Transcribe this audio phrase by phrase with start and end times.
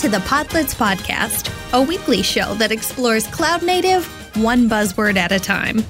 [0.00, 4.06] to the Podlets Podcast, a weekly show that explores cloud native
[4.42, 5.84] one buzzword at a time.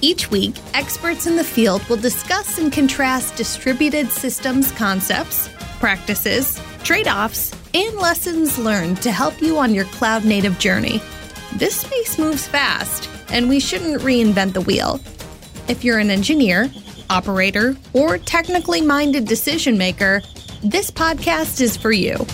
[0.00, 5.48] Each week, experts in the field will discuss and contrast distributed systems concepts,
[5.80, 11.02] practices, trade offs, and lessons learned to help you on your cloud native journey.
[11.56, 15.00] This space moves fast, and we shouldn't reinvent the wheel.
[15.66, 16.70] If you're an engineer,
[17.10, 20.22] operator, or technically minded decision maker,
[20.62, 22.24] this podcast is for you.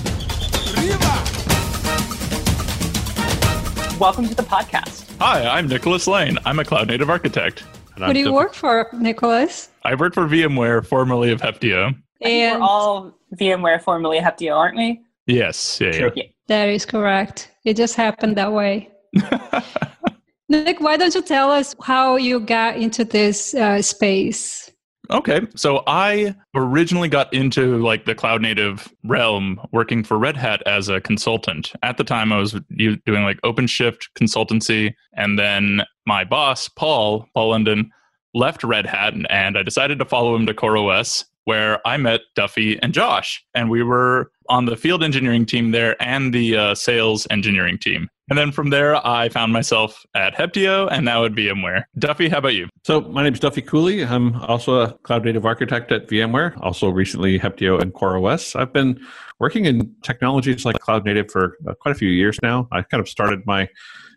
[4.04, 5.16] Welcome to the podcast.
[5.18, 6.36] Hi, I'm Nicholas Lane.
[6.44, 7.64] I'm a cloud native architect.
[7.96, 9.70] Who do you work for, Nicholas?
[9.82, 11.96] I work for VMware, formerly of Heptio.
[12.20, 15.00] And we're all VMware, formerly Heptio, aren't we?
[15.26, 16.24] Yes, yeah, yeah.
[16.48, 17.50] That is correct.
[17.64, 18.90] It just happened that way.
[20.50, 24.70] Nick, why don't you tell us how you got into this uh, space?
[25.10, 25.42] Okay.
[25.54, 30.88] So I originally got into like the cloud native realm working for Red Hat as
[30.88, 31.72] a consultant.
[31.82, 37.50] At the time I was doing like OpenShift consultancy and then my boss, Paul, Paul
[37.50, 37.90] London,
[38.34, 42.78] left Red Hat and I decided to follow him to CoreOS where I met Duffie
[42.82, 47.26] and Josh and we were on the field engineering team there and the uh, sales
[47.30, 48.08] engineering team.
[48.30, 51.84] And then from there, I found myself at Heptio and now at VMware.
[51.98, 52.68] Duffie, how about you?
[52.82, 54.02] So, my name is Duffie Cooley.
[54.02, 58.56] I'm also a cloud native architect at VMware, also recently Heptio and CoreOS.
[58.58, 58.98] I've been
[59.40, 62.66] working in technologies like cloud native for uh, quite a few years now.
[62.72, 63.68] I kind of started my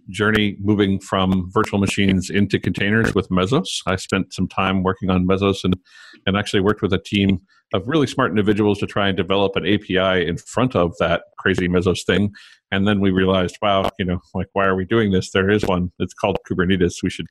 [0.10, 3.82] journey moving from virtual machines into containers with Mesos.
[3.86, 5.76] I spent some time working on Mesos and,
[6.26, 7.40] and actually worked with a team
[7.74, 11.68] of really smart individuals to try and develop an API in front of that crazy
[11.68, 12.32] Mesos thing.
[12.72, 15.32] And then we realized, wow, you know, like why are we doing this?
[15.32, 15.92] There is one.
[16.00, 17.04] It's called Kubernetes.
[17.04, 17.28] We should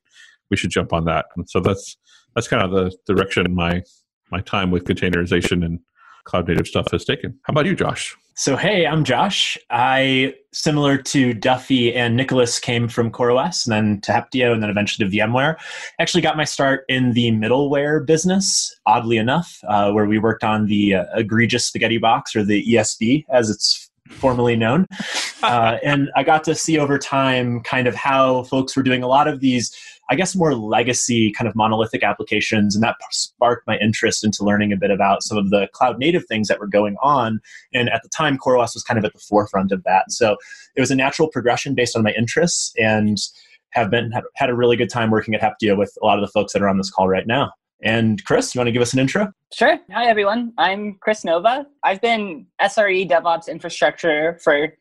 [0.51, 1.27] we should jump on that.
[1.37, 1.97] And so that's
[2.35, 3.83] that's kind of the direction my
[4.31, 5.81] my time with containerization and
[6.27, 7.39] cloud native stuff has taken.
[7.45, 8.17] How about you, Josh?
[8.39, 9.57] So, hey, I'm Josh.
[9.71, 14.69] I, similar to Duffie and Nicholas, came from CoreOS and then to Heptio and then
[14.69, 15.57] eventually to VMware.
[15.99, 20.67] Actually, got my start in the middleware business, oddly enough, uh, where we worked on
[20.67, 24.87] the uh, egregious spaghetti box or the ESB as it's formerly known.
[25.43, 29.07] Uh, and I got to see over time kind of how folks were doing a
[29.07, 29.71] lot of these
[30.09, 32.75] I guess, more legacy kind of monolithic applications.
[32.75, 36.25] And that sparked my interest into learning a bit about some of the cloud native
[36.27, 37.41] things that were going on.
[37.75, 40.13] And at the time, CoreOS was kind of at the forefront of that.
[40.13, 40.37] So
[40.77, 43.19] it was a natural progression based on my interests and
[43.71, 46.31] have been had a really good time working at Heptio with a lot of the
[46.31, 47.53] folks that are on this call right now.
[47.83, 49.31] And Kris, you want to give us an intro?
[49.53, 49.79] Sure.
[49.91, 50.53] Hi, everyone.
[50.57, 51.67] I'm Kris Nova.
[51.85, 54.73] I've been SRE DevOps infrastructure for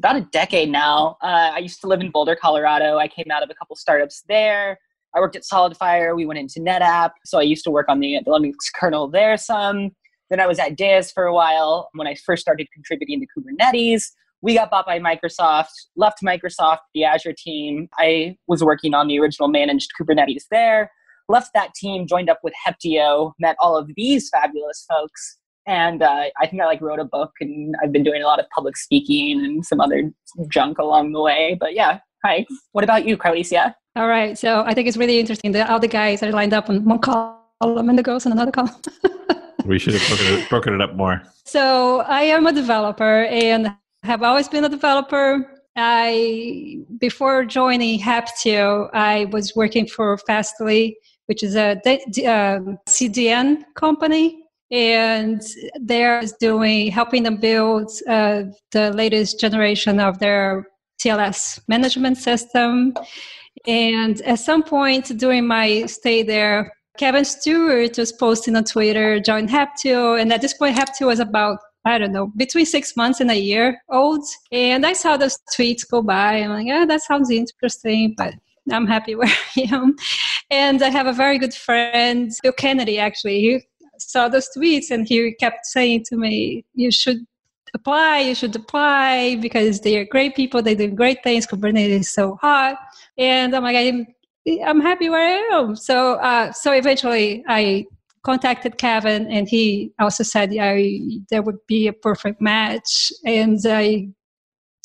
[0.00, 1.18] about a decade now.
[1.22, 2.96] Uh, I used to live in Boulder, Colorado.
[2.96, 4.78] I came out of a couple startups there.
[5.14, 6.16] I worked at SolidFire.
[6.16, 7.10] We went into NetApp.
[7.26, 9.90] So I used to work on the, the Linux kernel there some.
[10.30, 14.04] Then I was at Deis for a while when I first started contributing to Kubernetes.
[14.40, 17.88] We got bought by Microsoft, left Microsoft, the Azure team.
[17.98, 20.90] I was working on the original managed Kubernetes there.
[21.28, 26.24] Left that team, joined up with Heptio, met all of these fabulous folks and uh,
[26.40, 28.76] I think I like wrote a book, and I've been doing a lot of public
[28.76, 30.10] speaking and some other
[30.48, 31.56] junk along the way.
[31.58, 32.46] But yeah, hi.
[32.72, 33.74] What about you, Carlisia?
[33.96, 34.38] All right.
[34.38, 36.98] So I think it's really interesting that all the guys are lined up on one
[37.00, 38.74] column and the girls on another column.
[39.64, 41.22] we should have broken it, broken it up more.
[41.44, 45.56] So I am a developer and have always been a developer.
[45.76, 50.96] I before joining Heptio, I was working for Fastly,
[51.26, 54.39] which is a um, CDN company
[54.70, 55.42] and
[55.80, 60.66] they're doing helping them build uh, the latest generation of their
[61.02, 62.94] TLS management system.
[63.66, 69.48] And at some point during my stay there, Kevin Stewart was posting on Twitter, join
[69.48, 73.30] Heptio, and at this point, Heptio was about I don't know, between six months and
[73.30, 74.22] a year old.
[74.52, 76.34] And I saw those tweets go by.
[76.34, 78.34] I'm like, yeah, that sounds interesting, but
[78.70, 79.96] I'm happy where I am.
[80.50, 83.40] And I have a very good friend, Bill Kennedy, actually.
[83.40, 83.62] He
[84.00, 87.24] saw those tweets and he kept saying to me, you should
[87.74, 92.12] apply, you should apply because they are great people, they do great things, Kubernetes is
[92.12, 92.76] so hot.
[93.18, 94.06] And I'm like, I'm,
[94.64, 95.76] I'm happy where I am.
[95.76, 97.86] So, uh, so eventually I
[98.22, 100.78] contacted Kevin and he also said yeah,
[101.30, 103.12] there would be a perfect match.
[103.24, 104.08] And I,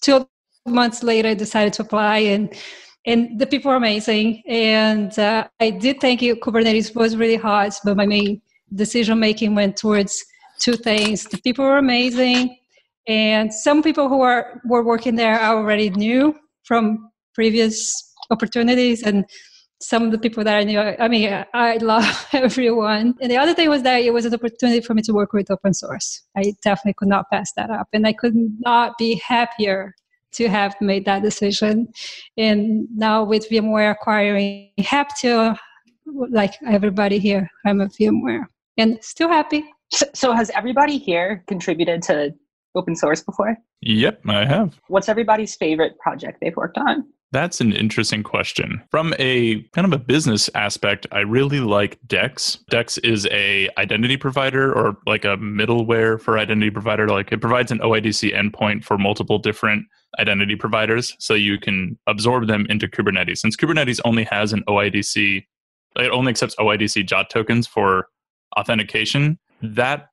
[0.01, 0.27] two
[0.67, 2.53] months later, I decided to apply and
[3.07, 4.41] and the people are amazing.
[4.47, 8.41] And uh, I did think Kubernetes was really hot, but my main
[8.73, 10.23] decision making went towards
[10.59, 11.25] two things.
[11.25, 12.57] The people were amazing,
[13.07, 17.93] and some people who are were working there I already knew from previous
[18.31, 19.25] opportunities, and
[19.81, 20.79] some of the people that I knew.
[20.79, 23.15] I mean, I love everyone.
[23.21, 25.51] And the other thing was that it was an opportunity for me to work with
[25.51, 26.23] open source.
[26.35, 27.87] I definitely could not pass that up.
[27.93, 29.93] And I could not be happier
[30.33, 31.87] to have made that decision.
[32.37, 35.57] And now with VMware acquiring Heptio,
[36.29, 38.45] like everybody here, I'm a VMware
[38.77, 39.65] and still happy.
[39.91, 42.33] So, so has everybody here contributed to
[42.75, 43.57] open source before?
[43.81, 44.79] Yep, I have.
[44.87, 47.05] What's everybody's favorite project they've worked on?
[47.31, 48.81] That's an interesting question.
[48.91, 52.59] From a kind of a business aspect, I really like Dex.
[52.69, 57.09] Dex is a identity provider or like a middleware for identity provider.
[57.09, 59.85] Like it provides an OIDC endpoint for multiple different
[60.17, 63.39] identity providers so you can absorb them into Kubernetes.
[63.39, 65.45] Since Kubernetes only has an OIDC,
[65.97, 68.07] it only accepts OIDC JWT tokens for
[68.57, 69.37] authentication.
[69.61, 70.07] That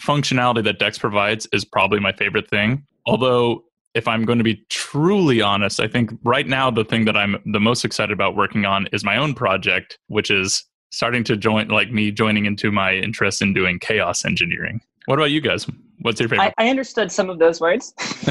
[0.00, 2.86] functionality that Dex provides is probably my favorite thing.
[3.06, 7.16] Although, if I'm going to be truly honest, I think right now the thing that
[7.16, 11.36] I'm the most excited about working on is my own project, which is starting to
[11.36, 14.80] join, like me joining into my interest in doing chaos engineering.
[15.06, 15.66] What about you guys?
[16.00, 16.54] What's your favorite?
[16.58, 17.92] I, I understood some of those words.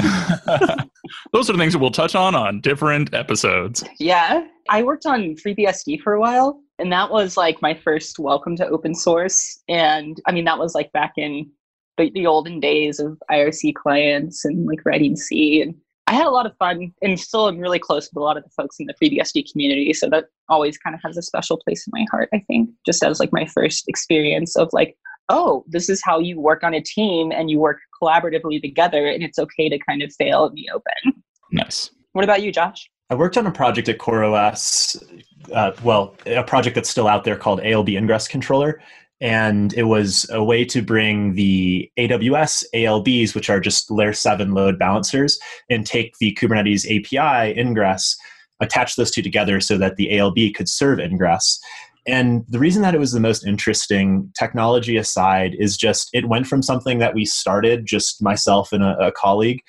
[1.32, 3.84] those are the things that we'll touch on on different episodes.
[3.98, 4.46] Yeah.
[4.68, 8.68] I worked on FreeBSD for a while, and that was like my first welcome to
[8.68, 9.62] open source.
[9.68, 11.48] And I mean, that was like back in
[11.96, 15.62] the, the olden days of IRC clients and like writing C.
[15.62, 15.76] And
[16.08, 18.42] I had a lot of fun and still am really close with a lot of
[18.42, 19.92] the folks in the FreeBSD community.
[19.92, 23.04] So that always kind of has a special place in my heart, I think, just
[23.04, 24.96] as like my first experience of like,
[25.28, 29.22] oh, this is how you work on a team and you work collaboratively together and
[29.22, 31.22] it's okay to kind of fail in the open.
[31.52, 31.90] Nice.
[32.10, 32.90] What about you, Josh?
[33.12, 35.20] I worked on a project at CoreOS,
[35.52, 38.80] uh, well, a project that's still out there called ALB Ingress Controller.
[39.20, 44.54] And it was a way to bring the AWS ALBs, which are just layer 7
[44.54, 45.38] load balancers,
[45.68, 48.16] and take the Kubernetes API ingress,
[48.60, 51.60] attach those two together so that the ALB could serve ingress.
[52.06, 56.46] And the reason that it was the most interesting, technology aside, is just it went
[56.46, 59.60] from something that we started, just myself and a, a colleague,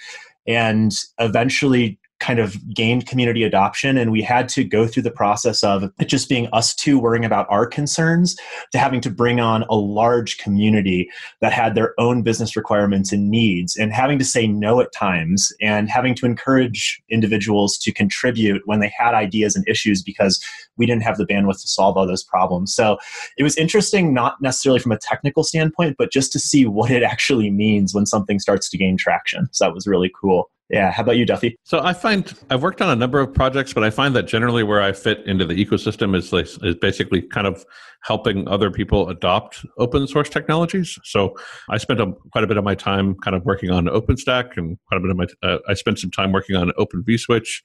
[0.48, 5.62] and eventually kind of gained community adoption and we had to go through the process
[5.62, 8.38] of it just being us two worrying about our concerns
[8.72, 11.10] to having to bring on a large community
[11.42, 15.52] that had their own business requirements and needs and having to say no at times
[15.60, 20.42] and having to encourage individuals to contribute when they had ideas and issues because
[20.78, 22.74] we didn't have the bandwidth to solve all those problems.
[22.74, 22.98] So
[23.38, 27.04] it was interesting not necessarily from a technical standpoint but just to see what it
[27.04, 29.50] actually means when something starts to gain traction.
[29.52, 30.92] So that was really cool yeah.
[30.92, 31.56] How about you, Duffie?
[31.64, 34.64] So I find I've worked on a number of projects, but I find that generally
[34.64, 37.66] where I fit into the ecosystem is like, is basically kind of
[38.04, 40.98] helping other people adopt open source technologies.
[41.04, 41.36] So
[41.70, 44.78] I spent a, quite a bit of my time kind of working on OpenStack, and
[44.88, 47.62] quite a bit of my uh, I spent some time working on Open vSwitch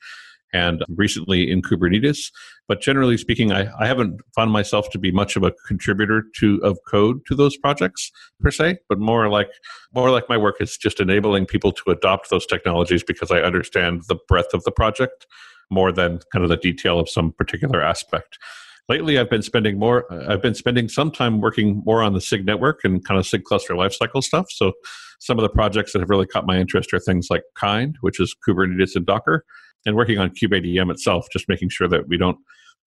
[0.52, 2.30] and recently in Kubernetes.
[2.66, 6.60] But generally speaking, I, I haven't found myself to be much of a contributor to
[6.62, 8.10] of code to those projects
[8.40, 9.50] per se, but more like
[9.94, 14.02] more like my work is just enabling people to adopt those technologies because I understand
[14.08, 15.26] the breadth of the project
[15.70, 18.38] more than kind of the detail of some particular aspect.
[18.88, 20.06] Lately, I've been spending more.
[20.30, 23.44] I've been spending some time working more on the SIG network and kind of SIG
[23.44, 24.46] cluster lifecycle stuff.
[24.50, 24.72] So,
[25.18, 28.18] some of the projects that have really caught my interest are things like Kind, which
[28.18, 29.44] is Kubernetes and Docker,
[29.88, 32.38] and working on kubeadm itself, just making sure that we don't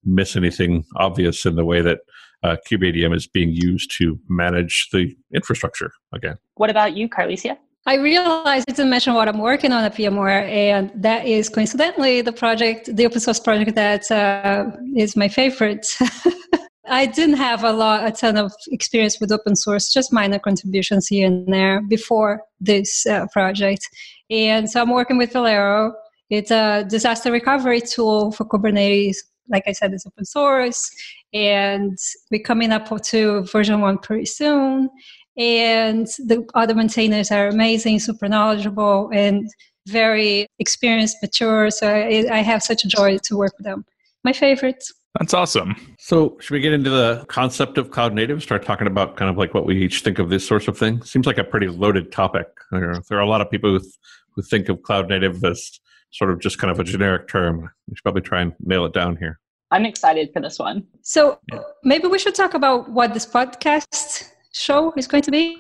[0.05, 1.99] miss anything obvious in the way that
[2.43, 6.37] uh, kubeadm is being used to manage the infrastructure again.
[6.55, 7.57] What about you, Carlisia?
[7.87, 12.31] I realized to mention what I'm working on at VMware, and that is coincidentally the
[12.31, 15.87] project, the open source project that uh, is my favorite.
[16.87, 21.07] I didn't have a lot, a ton of experience with open source, just minor contributions
[21.07, 23.87] here and there before this uh, project.
[24.29, 25.93] And so I'm working with Velero,
[26.31, 29.17] it's a disaster recovery tool for Kubernetes.
[29.49, 30.89] Like I said, it's open source,
[31.33, 31.97] and
[32.31, 34.89] we're coming up to version one pretty soon.
[35.37, 39.49] And the other maintainers are amazing, super knowledgeable, and
[39.87, 41.69] very experienced, mature.
[41.69, 43.83] So I, I have such a joy to work with them.
[44.23, 44.93] My favorites.
[45.19, 45.75] That's awesome.
[45.99, 48.41] So, should we get into the concept of cloud native?
[48.41, 51.01] Start talking about kind of like what we each think of this sorts of thing.
[51.03, 52.47] Seems like a pretty loaded topic.
[52.71, 53.85] There are, a lot of people who,
[54.33, 55.81] who think of cloud native as
[56.11, 57.69] sort of just kind of a generic term.
[57.87, 59.39] We should probably try and nail it down here.
[59.71, 60.85] I'm excited for this one.
[61.01, 61.59] So yeah.
[61.83, 65.57] maybe we should talk about what this podcast show is going to be.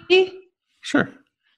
[0.81, 1.09] Sure.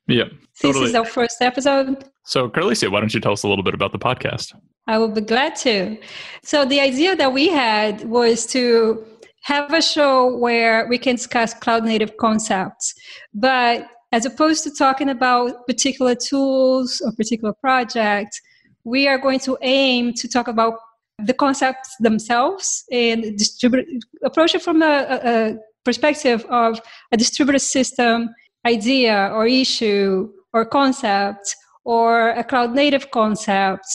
[0.07, 0.25] Yeah.
[0.61, 2.05] This is our first episode.
[2.25, 4.53] So, Carlisia, why don't you tell us a little bit about the podcast?
[4.87, 5.97] I will be glad to.
[6.43, 9.05] So, the idea that we had was to
[9.43, 12.93] have a show where we can discuss cloud native concepts,
[13.33, 18.39] but as opposed to talking about particular tools or particular projects,
[18.83, 20.75] we are going to aim to talk about
[21.19, 23.85] the concepts themselves and distribute
[24.23, 28.29] approach it from a, a perspective of a distributed system
[28.65, 33.85] idea or issue or concept or a cloud native concept.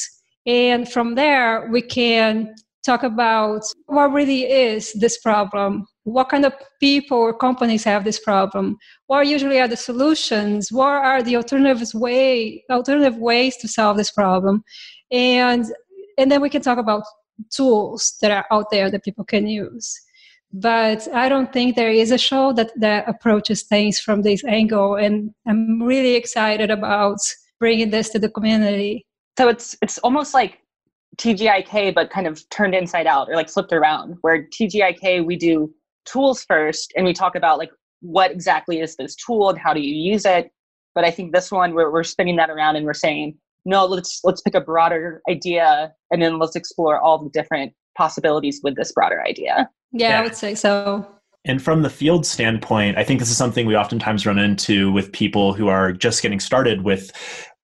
[0.47, 2.55] And from there we can
[2.85, 8.19] talk about what really is this problem what kind of people or companies have this
[8.19, 8.79] problem?
[9.07, 10.73] What usually are the solutions?
[10.73, 14.65] What are the alternative way alternative ways to solve this problem?
[15.11, 15.67] And
[16.17, 17.05] and then we can talk about
[17.51, 20.01] tools that are out there that people can use.
[20.53, 24.95] But i don't think there is a show that that approaches things from this angle
[24.95, 27.19] and i'm really excited about
[27.61, 29.05] bringing this to the community.
[29.37, 30.59] So it's it's almost like
[31.19, 35.73] tgik but kind of turned inside out or like flipped around where tgik we do
[36.05, 39.81] tools first and we talk about like what exactly is this tool and how do
[39.81, 40.51] you use it.
[40.95, 44.21] But i think this one we're, we're spinning that around and we're saying no let's
[44.25, 48.93] let's pick a broader idea and then let's explore all the different possibilities with this
[48.93, 49.69] broader idea.
[49.93, 50.21] Yeah, yeah.
[50.21, 51.07] i would say so.
[51.45, 55.13] And from the field standpoint, I think this is something we oftentimes run into with
[55.13, 57.11] people who are just getting started with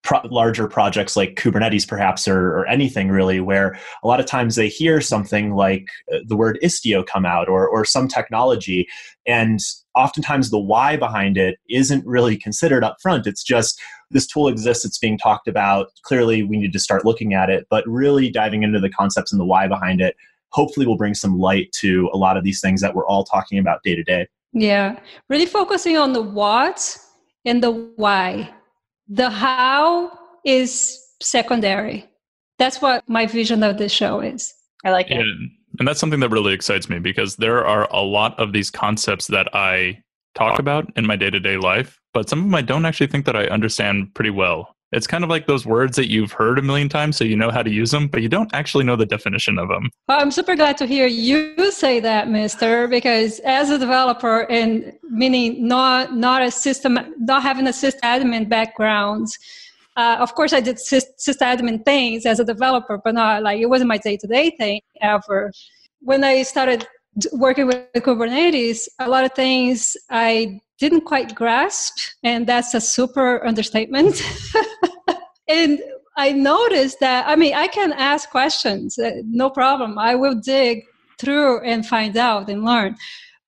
[0.05, 4.55] pro- larger projects like Kubernetes, perhaps, or, or, anything really, where a lot of times
[4.55, 8.87] they hear something like uh, the word Istio come out or, or some technology,
[9.27, 9.59] and
[9.95, 13.27] oftentimes the why behind it isn't really considered up front.
[13.27, 13.81] It's just
[14.11, 15.89] this tool exists, it's being talked about.
[16.03, 19.41] Clearly, we need to start looking at it, but really diving into the concepts and
[19.41, 20.15] the why behind it
[20.51, 23.59] hopefully will bring some light to a lot of these things that we're all talking
[23.59, 24.29] about day to day.
[24.53, 26.97] Yeah, really focusing on the what
[27.45, 28.55] and the why
[29.09, 30.13] the how
[30.45, 32.07] is secondary.
[32.59, 34.55] That's what my vision of the show is.
[34.85, 35.19] I like it.
[35.19, 38.71] And, and that's something that really excites me because there are a lot of these
[38.71, 40.03] concepts that I
[40.35, 43.07] talk about in my day to day life, but some of them I don't actually
[43.07, 44.74] think that I understand pretty well.
[44.93, 47.51] It's kind of like those words that you've heard a million times, so you know
[47.51, 49.91] how to use them, but you don't actually know the definition of them.
[50.07, 54.93] Well, I'm super glad to hear you say that, Mister, because as a developer and
[55.11, 59.27] meaning not not a system, not having a sysadmin background,
[59.97, 63.89] uh, of course, I did sysadmin things as a developer, but not like it wasn't
[63.89, 65.51] my day to day thing ever.
[66.01, 66.87] When I started
[67.33, 73.45] working with Kubernetes, a lot of things I didn't quite grasp, and that's a super
[73.47, 74.23] understatement.
[75.49, 75.81] and
[76.17, 79.99] I noticed that, I mean, I can ask questions, uh, no problem.
[79.99, 80.85] I will dig
[81.19, 82.97] through and find out and learn.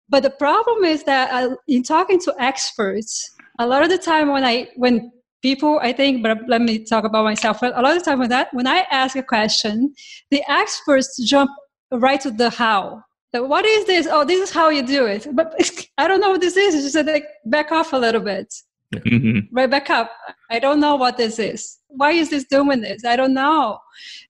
[0.08, 4.30] But the problem is that uh, in talking to experts, a lot of the time
[4.30, 5.10] when I, when
[5.42, 7.62] people, I think, but let me talk about myself.
[7.62, 9.94] A lot of time when that, when I ask a question,
[10.30, 11.50] the experts jump
[11.92, 13.02] right to the how
[13.32, 14.06] what is this?
[14.10, 15.26] Oh, this is how you do it.
[15.32, 15.54] But
[15.98, 16.74] I don't know what this is.
[16.74, 18.52] It's just like back off a little bit.
[18.94, 19.54] Mm-hmm.
[19.54, 20.10] Right back up.
[20.50, 21.78] I don't know what this is.
[21.88, 23.04] Why is this doing this?
[23.04, 23.78] I don't know.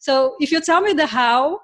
[0.01, 1.61] So if you tell me the how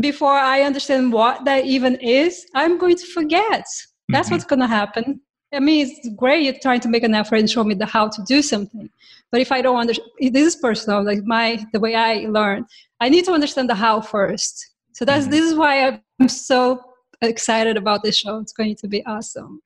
[0.00, 3.64] before I understand what that even is, I'm going to forget.
[4.08, 4.34] That's mm-hmm.
[4.34, 5.20] what's going to happen.
[5.52, 8.08] I mean, it's great you're trying to make an effort and show me the how
[8.08, 8.90] to do something.
[9.30, 12.66] But if I don't understand, this is personal, like my the way I learn.
[13.00, 14.73] I need to understand the how first.
[14.94, 15.32] So that's mm-hmm.
[15.32, 16.82] this is why I'm so
[17.20, 18.38] excited about this show.
[18.38, 19.60] It's going to be awesome.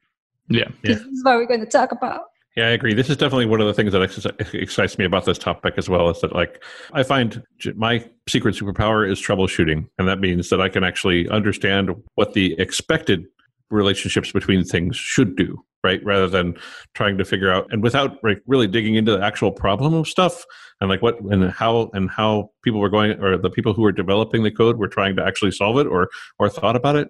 [0.49, 0.64] Yeah.
[0.82, 0.94] yeah.
[0.94, 2.23] This is what we're going to talk about.
[2.56, 2.92] Yeah, I agree.
[2.92, 6.08] This is definitely one of the things that excites me about this topic as well.
[6.11, 7.44] Is that like I find
[7.76, 12.58] my secret superpower is troubleshooting, and that means that I can actually understand what the
[12.58, 13.26] expected
[13.71, 16.05] relationships between things should do, right?
[16.05, 16.55] Rather than
[16.95, 20.45] trying to figure out and without like, really digging into the actual problem of stuff
[20.81, 23.93] and like what and how and how people were going or the people who were
[23.93, 26.09] developing the code were trying to actually solve it or
[26.39, 27.09] or thought about it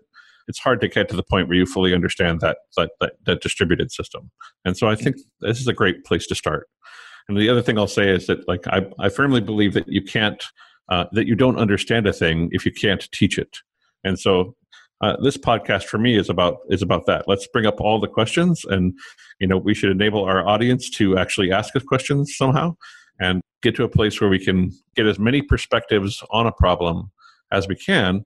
[0.48, 3.42] it's hard to get to the point where you fully understand that that, that, that
[3.42, 4.30] distributed system.
[4.64, 6.68] And so i think this is a great place to start.
[7.28, 10.02] And the other thing i'll say is that like i, I firmly believe that you
[10.02, 10.42] can't
[10.88, 13.58] uh, that you don't understand a thing if you can't teach it.
[14.04, 14.56] And so
[15.00, 17.26] uh, this podcast for me is about is about that.
[17.28, 18.94] Let's bring up all the questions and
[19.38, 22.76] you know we should enable our audience to actually ask us questions somehow
[23.20, 27.10] and get to a place where we can get as many perspectives on a problem
[27.52, 28.24] as we can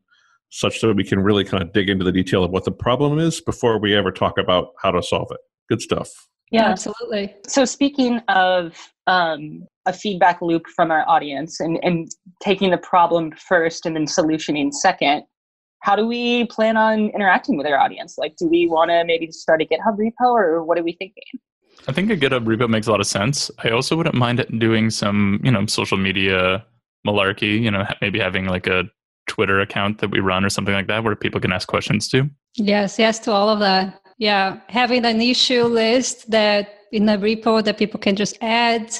[0.50, 3.18] such that we can really kind of dig into the detail of what the problem
[3.18, 5.40] is before we ever talk about how to solve it.
[5.68, 6.10] Good stuff.
[6.50, 6.68] Yeah.
[6.68, 7.34] Absolutely.
[7.48, 8.76] So speaking of
[9.06, 12.10] um, a feedback loop from our audience and, and
[12.42, 15.22] taking the problem first and then solutioning second
[15.82, 19.30] how do we plan on interacting with our audience like do we want to maybe
[19.30, 21.24] start a github repo or what are we thinking
[21.88, 23.50] I think a GitHub repo makes a lot of sense.
[23.64, 26.64] I also wouldn't mind doing some, you know, social media
[27.06, 28.84] malarkey, you know, maybe having like a
[29.26, 32.28] Twitter account that we run or something like that where people can ask questions to.
[32.54, 34.00] Yes, yes to all of that.
[34.18, 38.94] Yeah, having an issue list that in a repo that people can just add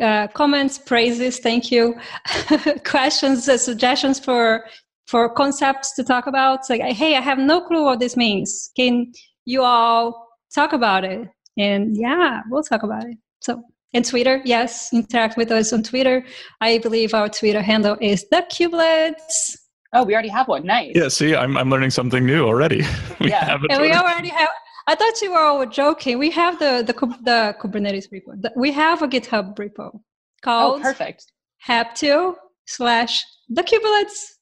[0.00, 1.98] uh, comments, praises, thank you,
[2.84, 4.64] questions, uh, suggestions for
[5.06, 6.60] for concepts to talk about.
[6.60, 8.70] It's like, hey, I have no clue what this means.
[8.76, 9.12] Can
[9.44, 11.28] you all talk about it?
[11.56, 13.16] And yeah, we'll talk about it.
[13.40, 13.62] So,
[13.94, 16.24] and Twitter, yes, interact with us on Twitter.
[16.60, 19.56] I believe our Twitter handle is the Kubelets.
[19.92, 20.66] Oh, we already have one.
[20.66, 20.92] Nice.
[20.94, 22.82] Yeah, see, I'm, I'm learning something new already.
[23.20, 23.44] we yeah.
[23.44, 24.48] have a and we already have.
[24.88, 26.18] I thought you were all joking.
[26.18, 28.40] We have the the, the Kubernetes repo.
[28.40, 30.00] The, we have a GitHub repo oh,
[30.42, 31.32] called oh, perfect.
[31.66, 32.34] Heptio
[32.66, 34.35] slash the Kubelets.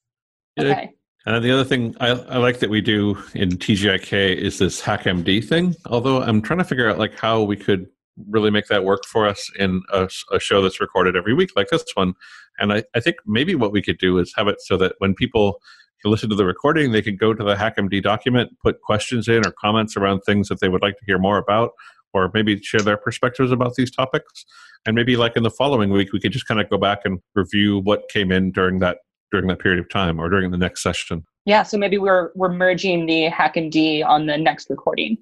[0.58, 0.90] Okay.
[1.26, 5.42] And the other thing I, I, like that we do in TGIK is this HackMD
[5.42, 5.74] thing.
[5.86, 7.86] Although I'm trying to figure out like how we could
[8.28, 11.68] really make that work for us in a, a show that's recorded every week like
[11.68, 12.14] this one.
[12.58, 15.14] And I, I, think maybe what we could do is have it so that when
[15.14, 15.60] people
[16.00, 19.46] can listen to the recording, they could go to the HackMD document, put questions in
[19.46, 21.72] or comments around things that they would like to hear more about,
[22.12, 24.44] or maybe share their perspectives about these topics.
[24.86, 27.18] And maybe like in the following week, we could just kind of go back and
[27.34, 28.98] review what came in during that
[29.34, 31.24] during that period of time or during the next session.
[31.44, 35.18] Yeah, so maybe we're we're merging the HackMD on the next recording.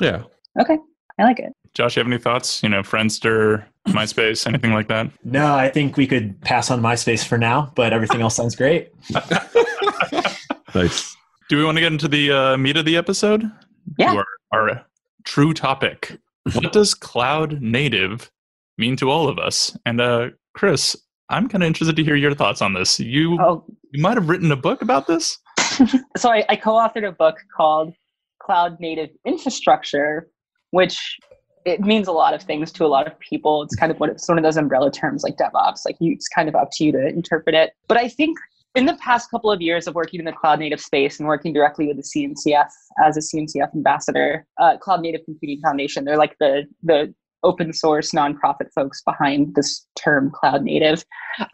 [0.00, 0.22] Yeah.
[0.60, 0.78] Okay.
[1.18, 1.52] I like it.
[1.74, 2.62] Josh, you have any thoughts?
[2.62, 5.10] You know, Friendster, MySpace, anything like that?
[5.24, 8.92] No, I think we could pass on MySpace for now, but everything else sounds great.
[10.74, 11.16] nice.
[11.48, 13.50] Do we want to get into the uh, meat of the episode?
[13.98, 14.14] Yeah.
[14.14, 14.86] Our, our
[15.24, 16.18] true topic.
[16.52, 18.30] what does cloud native
[18.76, 19.76] mean to all of us?
[19.84, 20.96] And uh, Kris,
[21.30, 22.98] I'm kind of interested to hear your thoughts on this.
[22.98, 23.64] You oh.
[23.92, 25.38] you might have written a book about this.
[26.16, 27.92] so I, I co-authored a book called
[28.40, 30.30] Cloud Native Infrastructure,
[30.70, 31.18] which
[31.66, 33.62] it means a lot of things to a lot of people.
[33.62, 35.80] It's kind of what it's one of those umbrella terms like DevOps.
[35.84, 37.72] Like you, it's kind of up to you to interpret it.
[37.88, 38.38] But I think
[38.74, 41.52] in the past couple of years of working in the cloud native space and working
[41.52, 42.68] directly with the CNCF
[43.04, 48.12] as a CNCF ambassador, uh, Cloud Native Computing Foundation, they're like the the open source
[48.12, 51.04] nonprofit folks behind this term cloud native.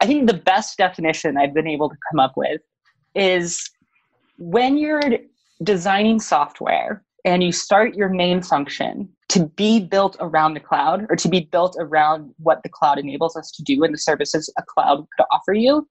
[0.01, 2.61] I think the best definition I've been able to come up with
[3.13, 3.69] is
[4.37, 5.01] when you're
[5.63, 11.15] designing software and you start your main function to be built around the cloud or
[11.15, 14.63] to be built around what the cloud enables us to do and the services a
[14.63, 15.87] cloud could offer you,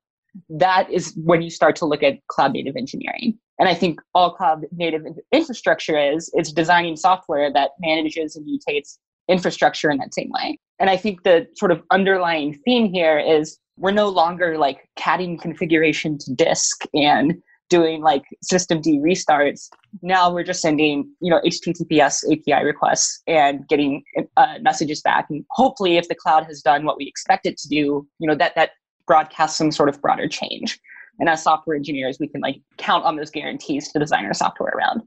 [0.49, 3.39] that is when you start to look at cloud native engineering.
[3.59, 8.99] And I think all cloud native infrastructure is is designing software that manages and mutates
[9.29, 10.59] infrastructure in that same way.
[10.79, 15.39] And I think the sort of underlying theme here is we're no longer like catting
[15.39, 17.35] configuration to disk and
[17.71, 19.69] doing like systemd restarts.
[20.03, 24.03] Now we're just sending, you know, HTTPS API requests and getting
[24.37, 25.27] uh, messages back.
[25.31, 28.35] And hopefully, if the cloud has done what we expect it to do, you know,
[28.35, 28.71] that that
[29.07, 30.79] broadcasts some sort of broader change.
[31.19, 34.73] And as software engineers, we can like count on those guarantees to design our software
[34.77, 35.03] around.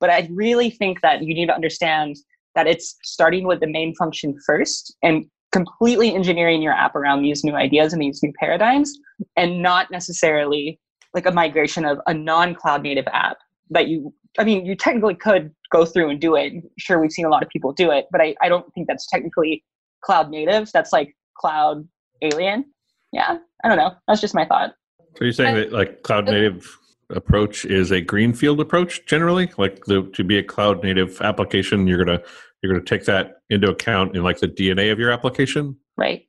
[0.00, 2.16] But I really think that you need to understand
[2.54, 7.44] that it's starting with the main function first and completely engineering your app around these
[7.44, 8.98] new ideas and these new paradigms
[9.36, 10.80] and not necessarily
[11.14, 13.36] like a migration of a non-cloud native app.
[13.70, 16.52] That you i mean you technically could go through and do it.
[16.78, 19.06] Sure we've seen a lot of people do it but i, I don't think that's
[19.06, 19.64] technically
[20.02, 20.70] cloud native.
[20.72, 21.86] That's like cloud
[22.20, 22.66] alien.
[23.12, 23.92] Yeah i don't know.
[24.08, 24.74] That's just my thought.
[25.16, 26.78] So you're saying that like cloud native
[27.12, 32.02] approach is a greenfield approach generally like the to be a cloud native application you're
[32.04, 32.20] gonna
[32.62, 35.76] you're gonna take that into account in like the dna of your application.
[35.96, 36.26] Right.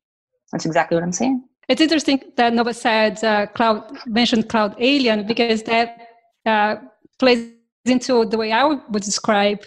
[0.52, 1.43] That's exactly what i'm saying.
[1.69, 5.98] It's interesting that nova said uh, cloud mentioned cloud alien because that
[6.46, 6.76] uh,
[7.19, 7.52] plays
[7.86, 9.63] into the way i would describe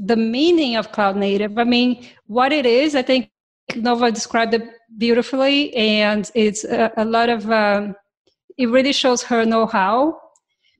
[0.00, 1.58] the meaning of cloud native.
[1.58, 3.30] I mean what it is i think
[3.76, 4.62] nova described it
[4.96, 7.94] beautifully and it's a, a lot of um,
[8.56, 10.18] it really shows her know-how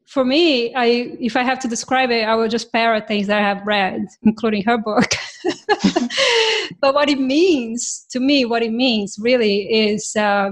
[0.08, 3.38] for me, I if I have to describe it, I will just parrot things that
[3.38, 5.10] I have read, including her book.
[6.80, 10.50] but what it means to me, what it means really is, uh,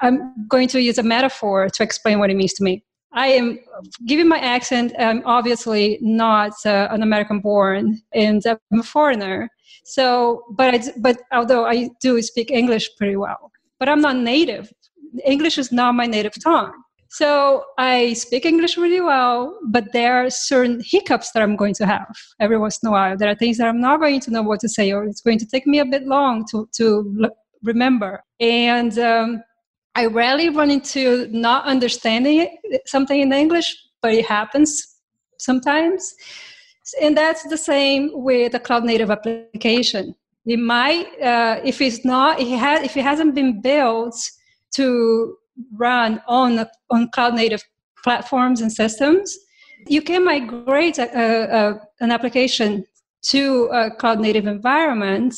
[0.00, 2.84] I'm going to use a metaphor to explain what it means to me.
[3.12, 3.58] I am,
[4.06, 9.50] given my accent, I'm obviously not uh, an American born, and I'm a foreigner.
[9.84, 14.72] So, but I, but although I do speak English pretty well, but I'm not native.
[15.26, 16.72] English is not my native tongue.
[17.12, 21.84] So I speak English really well, but there are certain hiccups that I'm going to
[21.84, 23.18] have every once in a while.
[23.18, 25.38] There are things that I'm not going to know what to say, or it's going
[25.40, 27.28] to take me a bit long to to
[27.62, 28.24] remember.
[28.40, 29.42] And um,
[29.94, 34.96] I rarely run into not understanding something in English, but it happens
[35.38, 36.14] sometimes.
[37.02, 40.14] And that's the same with a cloud native application.
[40.46, 44.16] It might, uh, if it's not, it has, if it hasn't been built
[44.76, 45.36] to
[45.76, 47.62] run on on cloud native
[48.02, 49.36] platforms and systems,
[49.86, 52.84] you can migrate a, a, an application
[53.22, 55.34] to a cloud native environment,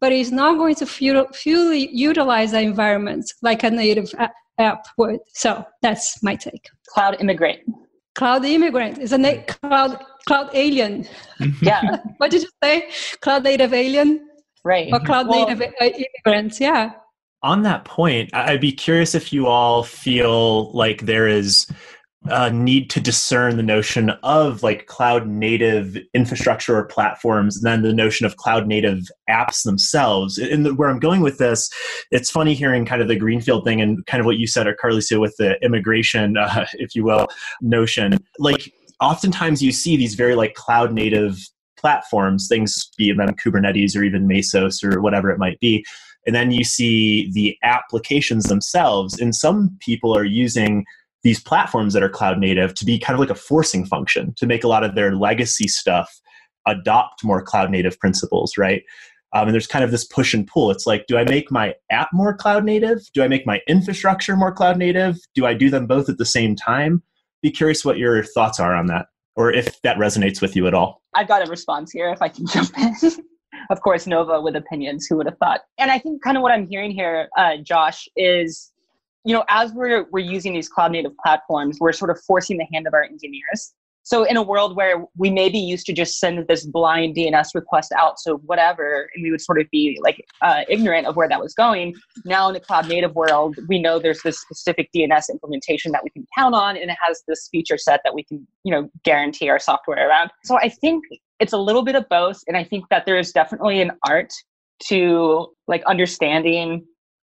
[0.00, 4.12] but it's not going to fully utilize the environment like a native
[4.58, 5.20] app would.
[5.34, 6.68] So that's my take.
[6.88, 7.60] Cloud immigrant.
[8.14, 11.06] Cloud immigrant is a na- cloud cloud alien.
[11.62, 11.98] Yeah.
[12.18, 12.90] what did you say?
[13.20, 14.28] Cloud native alien
[14.64, 14.92] right.
[14.92, 16.60] or cloud Well, native uh, immigrants.
[16.60, 16.92] Yeah.
[17.44, 21.66] On that point, I'd be curious if you all feel like there is
[22.30, 27.82] a need to discern the notion of like cloud native infrastructure or platforms, and then
[27.82, 30.38] the notion of cloud native apps themselves.
[30.38, 31.68] And the, where I'm going with this,
[32.10, 34.74] it's funny hearing kind of the greenfield thing and kind of what you said, or
[34.74, 37.26] Carlisia, with the immigration, uh, if you will,
[37.60, 38.16] notion.
[38.38, 41.38] Like oftentimes you see these very like cloud native
[41.76, 45.84] platforms, things be them Kubernetes or even Mesos or whatever it might be.
[46.26, 50.84] And then you see the applications themselves, and some people are using
[51.22, 54.46] these platforms that are cloud native to be kind of like a forcing function to
[54.46, 56.20] make a lot of their legacy stuff
[56.66, 58.82] adopt more cloud native principles, right?
[59.32, 60.70] Um, and there's kind of this push and pull.
[60.70, 63.00] It's like, do I make my app more cloud native?
[63.14, 65.18] Do I make my infrastructure more cloud native?
[65.34, 67.02] Do I do them both at the same time?
[67.42, 70.74] Be curious what your thoughts are on that, or if that resonates with you at
[70.74, 71.02] all.
[71.14, 72.94] I've got a response here if I can jump in.
[73.70, 75.06] of course, Nova with opinions.
[75.06, 75.60] Who would have thought?
[75.78, 78.72] And I think kind of what I'm hearing here, uh, Josh, is
[79.24, 82.66] you know as we're we're using these cloud native platforms, we're sort of forcing the
[82.72, 83.74] hand of our engineers.
[84.04, 87.54] So in a world where we may be used to just send this blind DNS
[87.54, 91.28] request out so whatever, and we would sort of be like uh, ignorant of where
[91.28, 91.94] that was going.
[92.26, 96.10] Now in the cloud native world, we know there's this specific DNS implementation that we
[96.10, 99.48] can count on, and it has this feature set that we can you know guarantee
[99.48, 100.30] our software around.
[100.44, 101.02] So I think
[101.40, 104.32] it's a little bit of both, and I think that there is definitely an art
[104.88, 106.84] to like understanding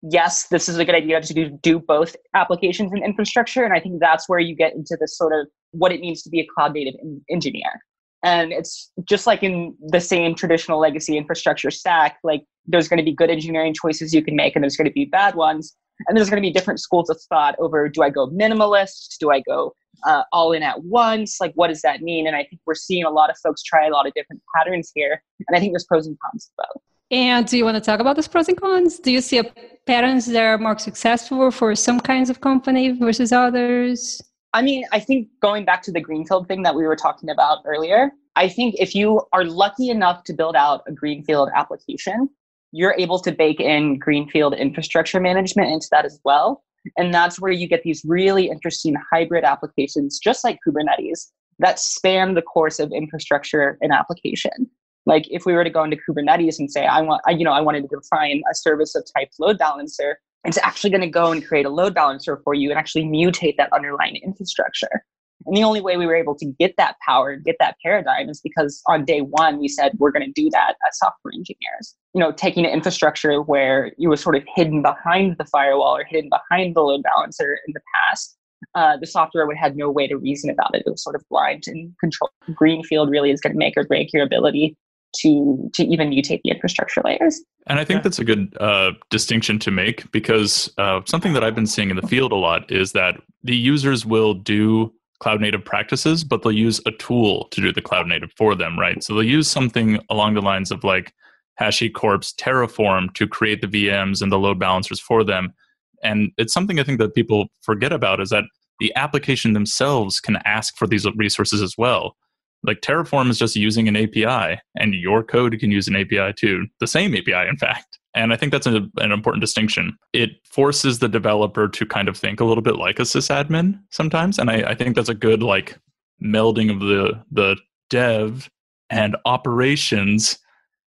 [0.02, 3.64] yes, this is a good idea to do, both applications and infrastructure.
[3.64, 6.30] And I think that's where you get into this sort of what it means to
[6.30, 7.80] be a cloud native en- engineer.
[8.24, 13.04] And it's just like in the same traditional legacy infrastructure stack, like there's going to
[13.04, 15.76] be good engineering choices you can make and there's going to be bad ones.
[16.08, 19.18] And there's going to be different schools of thought over do I go minimalist?
[19.20, 19.72] Do I go
[20.06, 21.38] uh, all in at once?
[21.40, 22.26] Like, what does that mean?
[22.26, 24.90] And I think we're seeing a lot of folks try a lot of different patterns
[24.94, 25.22] here.
[25.48, 26.82] And I think there's pros and cons to both.
[27.10, 28.98] And do you want to talk about those pros and cons?
[28.98, 29.44] Do you see a
[29.86, 34.20] patterns that are more successful for some kinds of company versus others?
[34.54, 37.58] I mean, I think going back to the greenfield thing that we were talking about
[37.64, 42.30] earlier, I think if you are lucky enough to build out a greenfield application,
[42.70, 46.64] you're able to bake in greenfield infrastructure management into that as well.
[46.96, 52.34] And that's where you get these really interesting hybrid applications, just like Kubernetes, that span
[52.34, 54.68] the course of infrastructure and application.
[55.06, 57.52] Like if we were to go into Kubernetes and say, I want, I, you know,
[57.52, 61.32] I wanted to define a service of type load balancer, it's actually going to go
[61.32, 65.04] and create a load balancer for you and actually mutate that underlying infrastructure.
[65.46, 68.40] And the only way we were able to get that power, get that paradigm, is
[68.40, 71.94] because on day one we said we're going to do that as software engineers.
[72.14, 76.04] You know, taking an infrastructure where you were sort of hidden behind the firewall or
[76.04, 78.36] hidden behind the load balancer in the past,
[78.74, 80.82] uh, the software would have no way to reason about it.
[80.86, 82.30] It was sort of blind and control.
[82.54, 84.76] Greenfield really is going to make or break your ability
[85.16, 87.40] to to even mutate the infrastructure layers.
[87.66, 88.02] And I think Yeah.
[88.02, 91.96] that's a good uh, distinction to make because uh, something that I've been seeing in
[91.96, 96.50] the field a lot is that the users will do cloud native practices, but they'll
[96.50, 99.02] use a tool to do the cloud native for them, right?
[99.04, 101.14] So they'll use something along the lines of like
[101.60, 105.54] HashiCorp's Terraform to create the VMs and the load balancers for them.
[106.02, 108.44] And it's something I think that people forget about is that
[108.80, 112.16] the application themselves can ask for these resources as well.
[112.64, 116.66] Like Terraform is just using an API, and your code can use an API too,
[116.80, 117.98] the same API, in fact.
[118.14, 119.96] And I think that's a, an important distinction.
[120.12, 124.38] It forces the developer to kind of think a little bit like a sysadmin sometimes,
[124.38, 125.78] and I, I think that's a good like
[126.22, 127.56] melding of the the
[127.90, 128.50] dev
[128.90, 130.38] and operations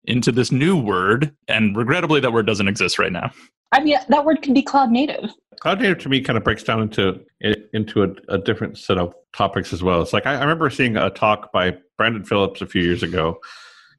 [0.06, 1.36] into this new word.
[1.48, 3.32] And regrettably, that word doesn't exist right now.
[3.72, 5.32] I mean, that word can be cloud native.
[5.60, 7.20] Cloud native to me kind of breaks down into
[7.74, 10.02] into a, a different set of topics as well.
[10.02, 13.38] It's like I, I remember seeing a talk by Brandon Philips a few years ago,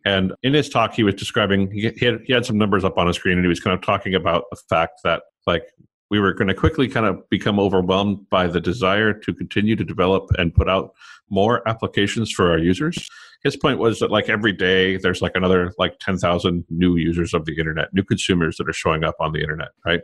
[0.05, 3.07] and in his talk he was describing he had, he had some numbers up on
[3.07, 5.65] his screen, and he was kind of talking about the fact that like
[6.11, 9.85] we were going to quickly kind of become overwhelmed by the desire to continue to
[9.85, 10.93] develop and put out
[11.31, 13.09] more applications for our users.
[13.45, 17.45] His point was that like every day there's like another like 10,000 new users of
[17.45, 20.01] the internet, new consumers that are showing up on the internet, right?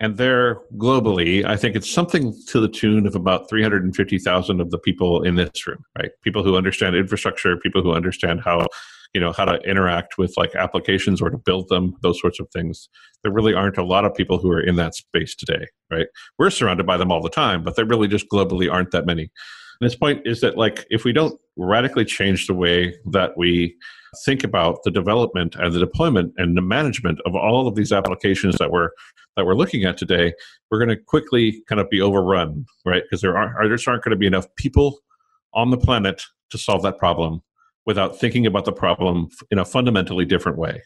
[0.00, 4.78] And there globally, I think it's something to the tune of about 350,000 of the
[4.78, 6.10] people in this room, right?
[6.22, 8.66] People who understand infrastructure, people who understand how,
[9.14, 12.48] you know, how to interact with like applications or to build them, those sorts of
[12.52, 12.88] things.
[13.22, 16.08] There really aren't a lot of people who are in that space today, right?
[16.38, 19.30] We're surrounded by them all the time, but there really just globally aren't that many.
[19.80, 23.76] And his point is that like if we don't radically change the way that we
[24.24, 28.56] think about the development and the deployment and the management of all of these applications
[28.58, 28.90] that we're
[29.36, 30.32] that we're looking at today,
[30.70, 33.02] we're going to quickly kind of be overrun, right?
[33.04, 35.00] Because there aren't there just aren't going to be enough people
[35.54, 37.40] on the planet to solve that problem
[37.86, 40.82] without thinking about the problem in a fundamentally different way.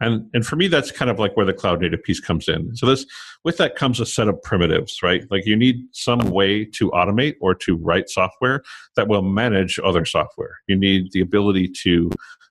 [0.00, 2.74] And and for me, that's kind of like where the cloud native piece comes in.
[2.74, 3.04] So this
[3.44, 5.24] with that comes a set of primitives, right?
[5.30, 8.62] Like you need some way to automate or to write software
[8.96, 10.60] that will manage other software.
[10.68, 12.10] You need the ability to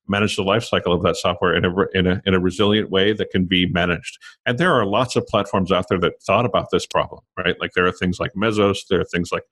[0.09, 3.29] manage the lifecycle of that software in a, in a in a resilient way that
[3.29, 4.17] can be managed.
[4.45, 7.59] And there are lots of platforms out there that thought about this problem, right?
[7.59, 9.43] Like there are things like Mesos, there are things like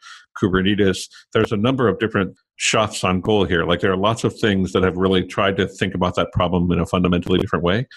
[0.42, 1.10] Kubernetes.
[1.34, 3.64] There's a number of different shots on goal here.
[3.64, 6.72] Like there are lots of things that have really tried to think about that problem
[6.72, 7.88] in a fundamentally different way.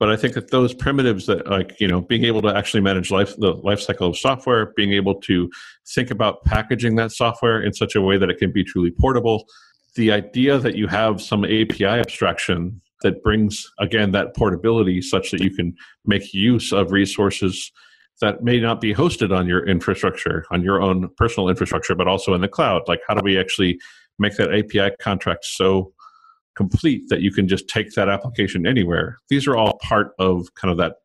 [0.00, 3.10] But I think that those primitives that like, you know, being able to actually manage
[3.10, 5.50] life the life cycle of software, being able to
[5.86, 9.44] think about packaging that software in such a way that it can be truly portable,
[9.96, 15.40] the idea that you have some API abstraction that brings again that portability such that
[15.40, 15.74] you can
[16.04, 17.72] make use of resources
[18.20, 22.34] that may not be hosted on your infrastructure on your own personal infrastructure but also
[22.34, 22.82] in the cloud.
[22.86, 23.78] Like how do we actually
[24.18, 25.92] make that api contract so
[26.56, 29.18] complete that you can just take that application anywhere?
[29.30, 30.96] These are all part of kind of that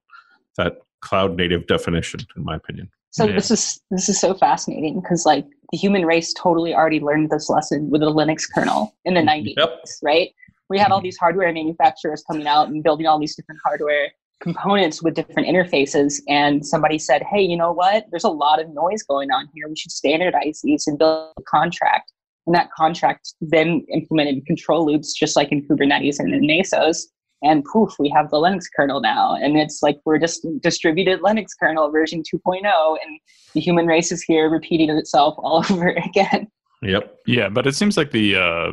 [0.58, 3.36] that cloud native definition in my opinion so yeah.
[3.36, 7.50] this is this is so fascinating because like the human race totally already learned this
[7.50, 9.48] lesson with the Linux kernel in the mm-hmm.
[9.48, 9.86] 90s, yep.
[10.04, 10.32] right?
[10.70, 11.06] We had all mm-hmm.
[11.06, 16.20] these hardware manufacturers coming out and building all these different hardware components with different interfaces
[16.28, 18.04] and somebody said, "Hey, you know what?
[18.12, 19.70] There's a lot of noise going on here.
[19.70, 22.12] We should standardize these and build a contract."
[22.48, 27.06] And that contract then implemented control loops just like in Kubernetes and in Mesos
[27.46, 29.36] and poof, we have the Linux kernel now.
[29.36, 33.20] And it's like we're just distributed Linux kernel version 2.0, and
[33.54, 36.48] the human race is here repeating itself all over again.
[36.82, 37.20] Yep.
[37.26, 38.72] Yeah, but it seems like the uh,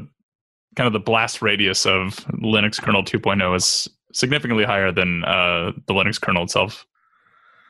[0.75, 5.95] kind of the blast radius of Linux kernel 2.0 is significantly higher than uh, the
[5.95, 6.87] Linux kernel itself.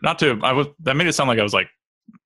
[0.02, 1.68] Not to, I was that made it sound like I was like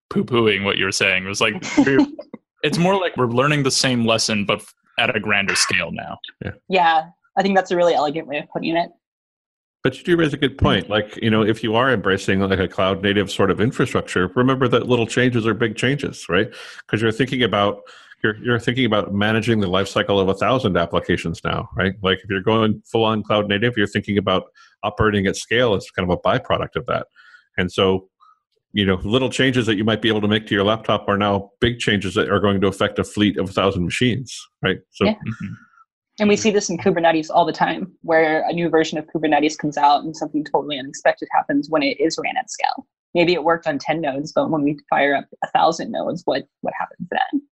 [0.08, 1.24] poo pooing what you were saying.
[1.24, 1.54] It was like
[2.62, 4.62] it's more like we're learning the same lesson, but
[4.98, 6.18] at a grander scale now.
[6.42, 6.52] Yeah.
[6.68, 7.04] Yeah.
[7.36, 8.90] I think that's a really elegant way of putting it.
[9.82, 10.84] But you do raise a good point.
[10.84, 10.92] Mm-hmm.
[10.92, 14.66] Like, you know, if you are embracing like a cloud native sort of infrastructure, remember
[14.68, 16.48] that little changes are big changes, right?
[16.80, 17.82] Because you're thinking about
[18.24, 21.94] you're you're thinking about managing the lifecycle of a thousand applications now, right?
[22.02, 24.44] Like if you're going full on cloud native, you're thinking about
[24.82, 27.06] operating at scale as kind of a byproduct of that.
[27.56, 28.08] And so,
[28.72, 31.16] you know, little changes that you might be able to make to your laptop are
[31.16, 34.78] now big changes that are going to affect a fleet of a thousand machines, right?
[34.90, 35.12] So yeah.
[35.12, 35.54] Mm-hmm.
[36.18, 39.58] And we see this in Kubernetes all the time, where a new version of Kubernetes
[39.58, 42.86] comes out and something totally unexpected happens when it is ran at scale.
[43.14, 46.44] Maybe it worked on 10 nodes, but when we fire up a thousand nodes, what,
[46.62, 47.42] what happens then?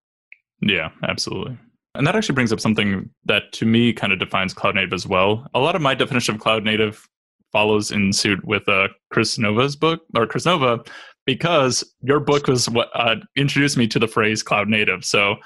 [0.60, 1.58] Yeah, absolutely.
[1.94, 5.06] And that actually brings up something that to me kind of defines cloud native as
[5.06, 5.46] well.
[5.54, 7.06] A lot of my definition of cloud native
[7.52, 10.82] follows in suit with uh, Kris Nova's book, or Kris Nova,
[11.24, 15.04] because your book was what uh, introduced me to the phrase cloud native.
[15.04, 15.36] So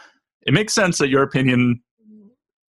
[0.47, 1.83] it makes sense that your opinion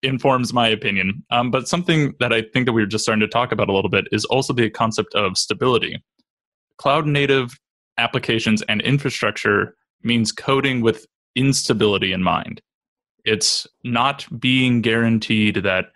[0.02, 1.22] informs my opinion.
[1.30, 3.72] Um, but something that I think that we were just starting to talk about a
[3.72, 6.02] little bit is also the concept of stability.
[6.78, 7.58] Cloud native
[7.98, 12.60] applications and infrastructure means coding with instability in mind.
[13.24, 15.86] It's not being guaranteed that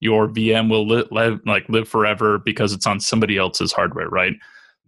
[0.00, 4.32] your VM will li- like live forever because it's on somebody else's hardware, right?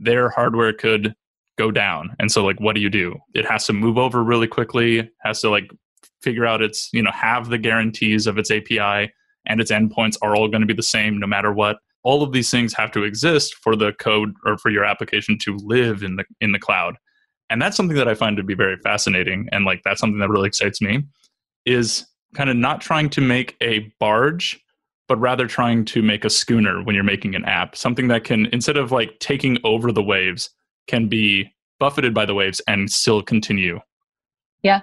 [0.00, 1.14] Their hardware could
[1.56, 2.16] go down.
[2.18, 3.16] And so like what do you do?
[3.32, 5.70] It has to move over really quickly, has to like
[6.24, 9.12] figure out its you know have the guarantees of its api
[9.46, 11.76] and its endpoints are all going to be the same no matter what.
[12.02, 15.56] All of these things have to exist for the code or for your application to
[15.58, 16.96] live in the in the cloud.
[17.50, 20.30] And that's something that i find to be very fascinating and like that's something that
[20.30, 21.04] really excites me
[21.66, 24.60] is kind of not trying to make a barge
[25.06, 27.76] but rather trying to make a schooner when you're making an app.
[27.76, 30.48] Something that can instead of like taking over the waves
[30.86, 33.78] can be buffeted by the waves and still continue.
[34.62, 34.80] Yeah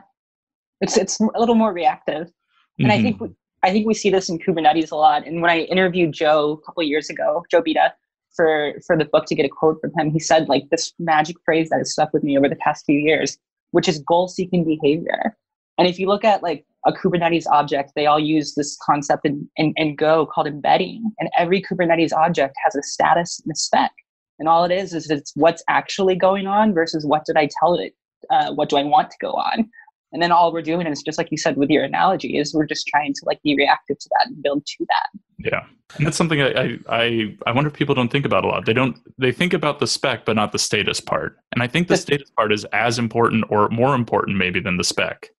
[0.81, 2.31] it's it's a little more reactive,
[2.79, 2.91] and mm-hmm.
[2.91, 3.29] I think we,
[3.63, 5.25] I think we see this in Kubernetes a lot.
[5.25, 7.93] And when I interviewed Joe a couple years ago, Joe Beda,
[8.35, 11.37] for for the book to get a quote from him, he said like this magic
[11.45, 13.37] phrase that has stuck with me over the past few years,
[13.71, 15.37] which is goal seeking behavior.
[15.77, 19.49] And if you look at like a Kubernetes object, they all use this concept in,
[19.55, 21.11] in, in Go called embedding.
[21.19, 23.91] And every Kubernetes object has a status and a spec.
[24.39, 27.75] And all it is is it's what's actually going on versus what did I tell
[27.75, 27.93] it?
[28.29, 29.69] Uh, what do I want to go on?
[30.11, 32.65] And then all we're doing is just like you said with your analogy is we're
[32.65, 35.19] just trying to like be reactive to that and build to that.
[35.37, 35.65] Yeah.
[35.97, 38.65] And that's something I, I i wonder if people don't think about a lot.
[38.65, 41.37] They don't they think about the spec but not the status part.
[41.53, 44.83] And i think the status part is as important or more important maybe than the
[44.83, 45.29] spec.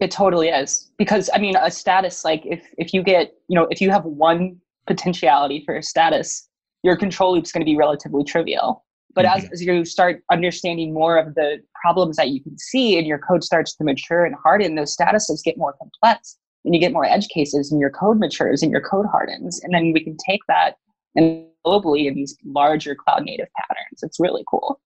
[0.00, 0.90] It totally is.
[0.98, 4.04] Because I mean a status like if if you get, you know, if you have
[4.04, 6.48] one potentiality for a status,
[6.82, 8.84] your control loop is going to be relatively trivial.
[9.14, 9.44] But mm-hmm.
[9.46, 13.18] as, as you start understanding more of the problems that you can see and your
[13.18, 17.04] code starts to mature and harden, those statuses get more complex and you get more
[17.04, 19.60] edge cases and your code matures and your code hardens.
[19.62, 20.76] And then we can take that
[21.16, 24.02] and globally in these larger cloud native patterns.
[24.02, 24.80] It's really cool.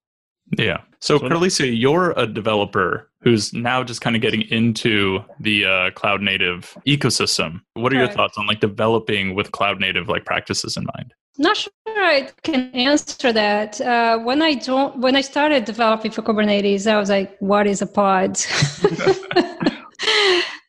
[0.58, 0.82] Yeah.
[1.00, 5.90] So, so Carlisia, you're a developer who's now just kind of getting into the uh,
[5.92, 7.62] cloud native ecosystem.
[7.74, 11.14] What are your thoughts on like developing with cloud native like practices in mind?
[11.38, 13.80] Not sure I can answer that.
[13.80, 17.82] Uh, when I don't, when I started developing for Kubernetes, I was like, "What is
[17.82, 18.38] a pod?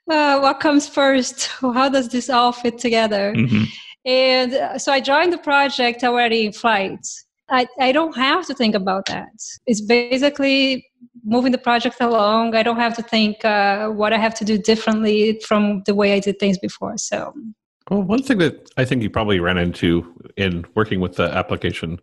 [0.09, 1.47] uh, what comes first?
[1.61, 3.63] How does this all fit together?" Mm-hmm.
[4.05, 7.05] And uh, so I joined the project already in flight.
[7.49, 9.29] I, I don't have to think about that.
[9.67, 10.85] It's basically
[11.23, 12.55] moving the project along.
[12.55, 16.13] I don't have to think uh, what I have to do differently from the way
[16.13, 16.97] I did things before.
[16.97, 17.33] So
[17.89, 21.99] well, one thing that I think you probably ran into in working with the application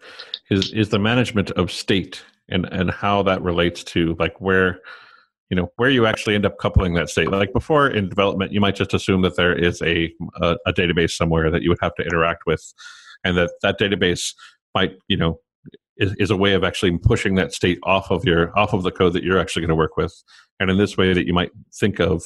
[0.50, 4.80] is is the management of state and and how that relates to like where
[5.50, 7.30] you know where you actually end up coupling that state.
[7.30, 11.12] Like before in development, you might just assume that there is a a, a database
[11.12, 12.72] somewhere that you would have to interact with,
[13.24, 14.34] and that that database
[14.74, 15.40] might you know
[15.96, 18.92] is, is a way of actually pushing that state off of your off of the
[18.92, 20.14] code that you're actually going to work with,
[20.60, 22.22] and in this way that you might think of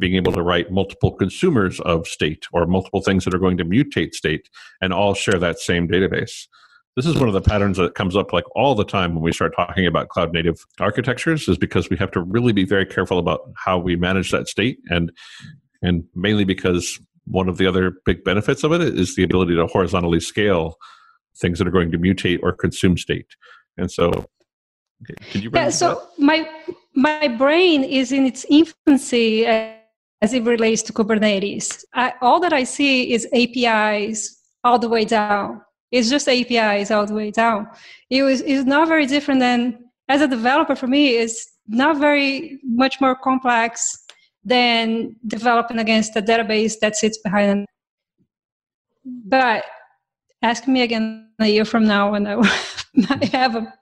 [0.00, 3.64] being able to write multiple consumers of state or multiple things that are going to
[3.64, 4.48] mutate state
[4.80, 6.46] and all share that same database.
[6.96, 9.32] This is one of the patterns that comes up like all the time when we
[9.32, 13.18] start talking about cloud native architectures is because we have to really be very careful
[13.18, 15.12] about how we manage that state and
[15.82, 19.66] and mainly because one of the other big benefits of it is the ability to
[19.66, 20.76] horizontally scale
[21.38, 23.28] things that are going to mutate or consume state.
[23.76, 24.26] And so
[25.30, 26.22] can you yeah, so that?
[26.22, 26.48] my
[26.94, 29.72] my brain is in its infancy uh,
[30.22, 31.84] as it relates to Kubernetes.
[31.94, 35.60] I, all that I see is APIs all the way down.
[35.90, 37.68] It's just APIs all the way down.
[38.10, 39.78] It was it's not very different than
[40.08, 41.16] as a developer for me.
[41.16, 43.96] It's not very much more complex
[44.44, 47.66] than developing against a database that sits behind.
[49.04, 49.64] But
[50.42, 52.36] ask me again a year from now, and I
[52.94, 53.72] might have a,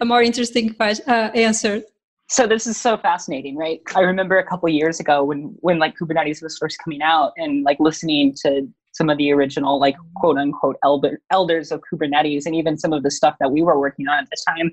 [0.00, 1.82] a more interesting uh, answer
[2.32, 3.82] so this is so fascinating right?
[3.94, 7.62] I remember a couple years ago when when like kubernetes was first coming out and
[7.62, 12.54] like listening to some of the original like quote unquote elder, elders of kubernetes and
[12.54, 14.72] even some of the stuff that we were working on at the time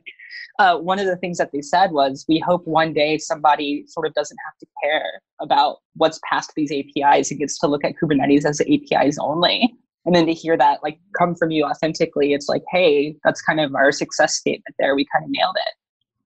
[0.60, 4.08] uh, one of the things that they said was we hope one day somebody sort
[4.08, 7.94] of doesn't have to care about what's past these apis and gets to look at
[8.02, 9.74] kubernetes as apis only.
[10.06, 13.60] And then to hear that like come from you authentically it's like hey that's kind
[13.60, 14.96] of our success statement there.
[14.96, 15.74] We kind of nailed it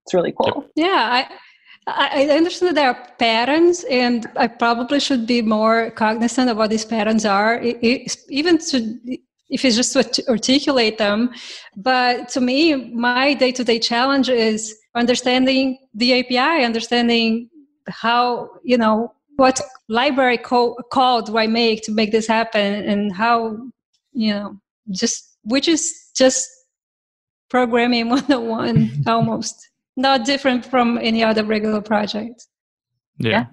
[0.04, 0.66] it's really cool.
[0.74, 1.26] Yeah,
[1.86, 6.56] I, I understand that there are patterns, and I probably should be more cognizant of
[6.56, 8.98] what these patterns are, it, it, even to
[9.50, 11.30] if it's just to articulate them.
[11.76, 17.48] But to me, my day to day challenge is understanding the API, understanding
[17.88, 23.14] how you know what library call, call do I make to make this happen, and
[23.14, 23.58] how
[24.12, 24.58] you know
[24.90, 26.48] just which is just
[27.50, 32.46] programming 101 almost not different from any other regular project.
[33.18, 33.30] Yeah.
[33.30, 33.44] yeah.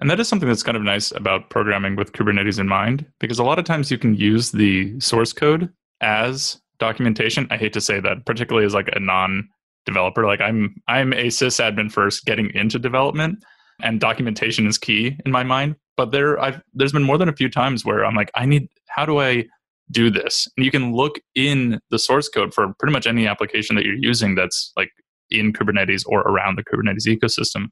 [0.00, 3.38] And that is something that's kind of nice about programming with Kubernetes in mind, because
[3.38, 7.46] a lot of times you can use the source code as documentation.
[7.50, 10.26] I hate to say that, particularly as like a non-developer.
[10.26, 13.44] Like I'm I'm a sysadmin first getting into development
[13.82, 15.76] and documentation is key in my mind.
[15.96, 18.68] But there I've there's been more than a few times where I'm like, I need
[18.88, 19.44] how do I
[19.90, 20.48] do this?
[20.56, 23.94] And you can look in the source code for pretty much any application that you're
[23.94, 24.90] using that's like
[25.30, 27.66] in Kubernetes or around the Kubernetes ecosystem.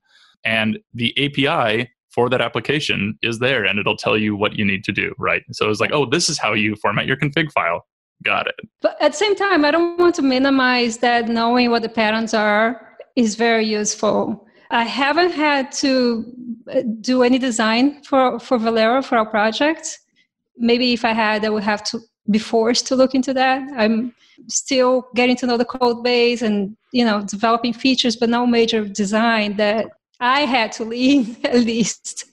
[0.45, 4.85] And the API for that application is there and it'll tell you what you need
[4.85, 5.43] to do, right?
[5.53, 7.87] So it's like, oh, this is how you format your config file.
[8.25, 8.57] Got it.
[8.83, 12.35] But at the same time, I don't want to minimize that knowing what the patterns
[12.35, 14.47] are is very useful.
[14.71, 16.25] I haven't had to
[16.73, 19.99] uh, do any design for, for Velero for our project.
[20.57, 23.63] Maybe if I had, I would have to be forced to look into that.
[23.77, 24.15] I'm
[24.47, 28.85] still getting to know the code base and you know developing features but no major
[28.87, 29.89] design that
[30.21, 32.25] i had to lead at least.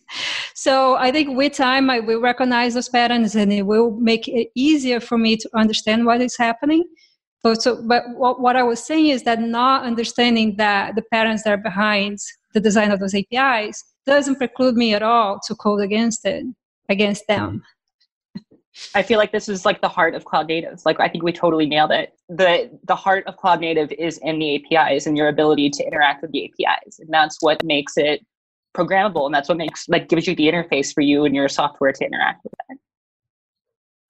[0.53, 4.49] So i think with time i will recognize those patterns and it will make it
[4.55, 6.83] easier for me to understand what is happening.
[7.43, 11.43] But so but what, what i was saying is that not understanding that the patterns
[11.43, 12.19] that are behind
[12.53, 16.45] the design of those apis doesn't preclude me at all to code against it
[16.89, 17.63] against them
[18.93, 20.81] I feel like this is like the heart of cloud native.
[20.85, 22.13] Like I think we totally nailed it.
[22.29, 26.21] The the heart of cloud native is in the APIs and your ability to interact
[26.21, 26.99] with the APIs.
[26.99, 28.25] And that's what makes it
[28.75, 31.93] programmable, and that's what makes like gives you the interface for you and your software
[31.93, 32.77] to interact with it.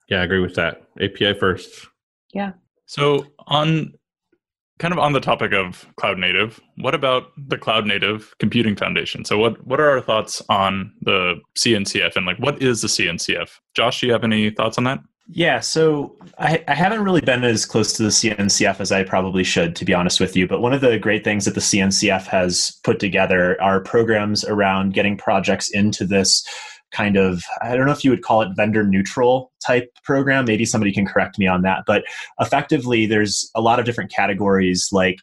[0.09, 0.83] Yeah, I agree with that.
[0.99, 1.87] API first.
[2.33, 2.53] Yeah.
[2.85, 3.93] So on
[4.79, 9.25] kind of on the topic of cloud native, what about the Cloud Native Computing Foundation?
[9.25, 13.49] So what what are our thoughts on the CNCF and like what is the CNCF?
[13.73, 14.99] Josh, do you have any thoughts on that?
[15.27, 19.43] Yeah, so I, I haven't really been as close to the CNCF as I probably
[19.43, 20.47] should, to be honest with you.
[20.47, 24.93] But one of the great things that the CNCF has put together are programs around
[24.93, 26.45] getting projects into this
[26.91, 30.65] kind of i don't know if you would call it vendor neutral type program maybe
[30.65, 32.03] somebody can correct me on that but
[32.39, 35.17] effectively there's a lot of different categories like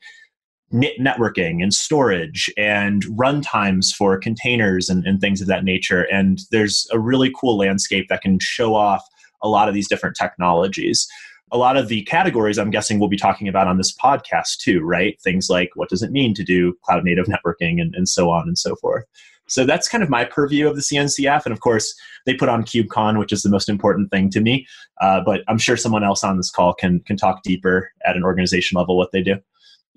[0.73, 6.87] networking and storage and runtimes for containers and, and things of that nature and there's
[6.93, 9.05] a really cool landscape that can show off
[9.43, 11.07] a lot of these different technologies
[11.53, 14.81] a lot of the categories I'm guessing we'll be talking about on this podcast too,
[14.81, 15.21] right?
[15.21, 18.49] Things like what does it mean to do cloud native networking and, and so on
[18.49, 19.05] and so forth.
[19.49, 21.45] So that's kind of my purview of the CNCF.
[21.45, 21.95] And of course,
[22.27, 24.67] they put on KubeCon, which is the most important thing to me.
[25.01, 28.25] Uh, but I'm sure someone else on this call can can talk deeper at an
[28.25, 29.37] organization level what they do.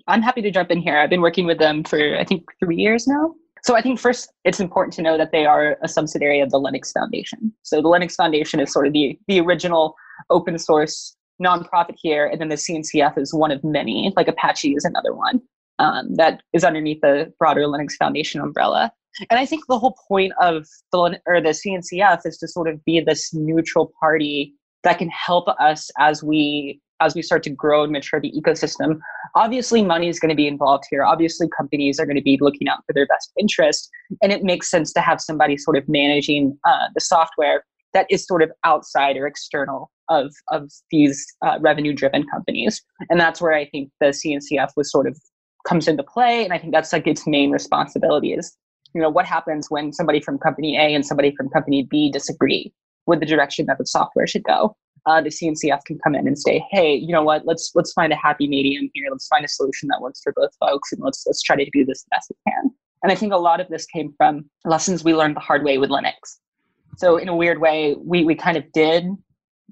[0.08, 0.98] I'm happy to jump in here.
[0.98, 3.34] I've been working with them for I think three years now.
[3.62, 6.60] So I think first it's important to know that they are a subsidiary of the
[6.60, 7.52] Linux Foundation.
[7.62, 9.94] So the Linux Foundation is sort of the the original
[10.30, 14.12] open source nonprofit here, and then the CNCF is one of many.
[14.16, 15.40] Like Apache is another one
[15.78, 18.92] um, that is underneath the broader Linux Foundation umbrella.
[19.30, 22.84] And I think the whole point of the or the CNCF is to sort of
[22.84, 24.54] be this neutral party
[24.84, 28.98] that can help us as we as we start to grow and mature the ecosystem.
[29.34, 31.04] Obviously, money is going to be involved here.
[31.04, 33.90] Obviously, companies are going to be looking out for their best interest,
[34.22, 38.26] and it makes sense to have somebody sort of managing uh, the software that is
[38.26, 42.82] sort of outside or external of of these uh, revenue driven companies.
[43.10, 45.18] And that's where I think the CNCF was sort of
[45.66, 48.56] comes into play, and I think that's like its main responsibility is
[48.96, 52.72] you know what happens when somebody from company A and somebody from company B disagree
[53.04, 54.74] with the direction that the software should go.
[55.04, 57.44] Uh, the CNCF can come in and say, "Hey, you know what?
[57.44, 59.08] Let's let's find a happy medium here.
[59.10, 61.84] Let's find a solution that works for both folks, and let's let's try to do
[61.84, 62.70] this the best we can."
[63.02, 65.76] And I think a lot of this came from lessons we learned the hard way
[65.76, 66.38] with Linux.
[66.96, 69.04] So in a weird way, we we kind of did.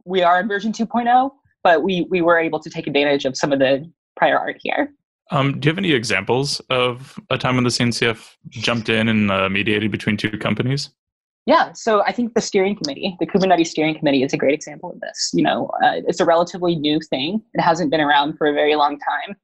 [0.04, 1.30] We are in version 2.0,
[1.62, 4.92] but we we were able to take advantage of some of the prior art here.
[5.30, 9.30] Um, do you have any examples of a time when the CNCF jumped in and
[9.30, 10.90] uh, mediated between two companies?
[11.46, 14.90] Yeah, so I think the steering committee, the Kubernetes steering committee, is a great example
[14.90, 15.30] of this.
[15.34, 18.76] You know, uh, it's a relatively new thing; it hasn't been around for a very
[18.76, 19.36] long time.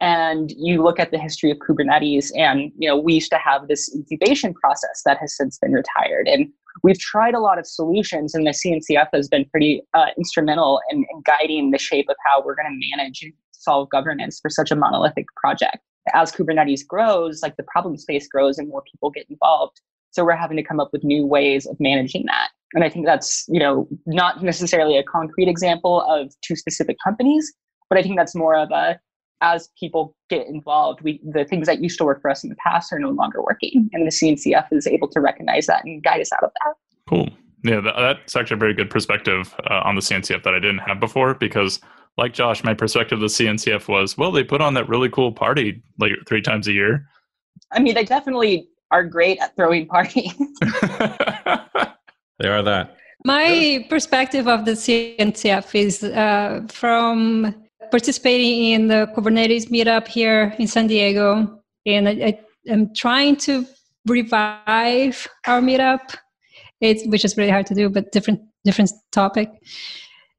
[0.00, 3.66] And you look at the history of Kubernetes, and you know, we used to have
[3.66, 6.28] this incubation process that has since been retired.
[6.28, 6.50] And
[6.82, 10.98] we've tried a lot of solutions, and the CNCF has been pretty uh, instrumental in,
[10.98, 13.24] in guiding the shape of how we're going to manage
[13.58, 15.78] solve governance for such a monolithic project.
[16.14, 19.80] As Kubernetes grows, like the problem space grows and more people get involved.
[20.10, 22.48] So we're having to come up with new ways of managing that.
[22.74, 27.52] And I think that's, you know, not necessarily a concrete example of two specific companies,
[27.88, 28.98] but I think that's more of a
[29.40, 32.56] as people get involved, we the things that used to work for us in the
[32.56, 33.88] past are no longer working.
[33.92, 36.74] And the CNCF is able to recognize that and guide us out of that.
[37.08, 37.28] Cool.
[37.64, 41.00] Yeah, that's actually a very good perspective uh, on the CNCF that I didn't have
[41.00, 41.80] before because
[42.18, 45.32] like Josh, my perspective of the CNCF was, well, they put on that really cool
[45.32, 47.06] party like three times a year.
[47.70, 50.34] I mean, they definitely are great at throwing parties.
[52.38, 52.96] they are that.
[53.24, 57.54] My perspective of the CNCF is uh, from
[57.90, 62.38] participating in the Kubernetes meetup here in San Diego, and I, I
[62.68, 63.66] am trying to
[64.06, 66.16] revive our meetup.
[66.80, 69.50] It's which is really hard to do, but different different topic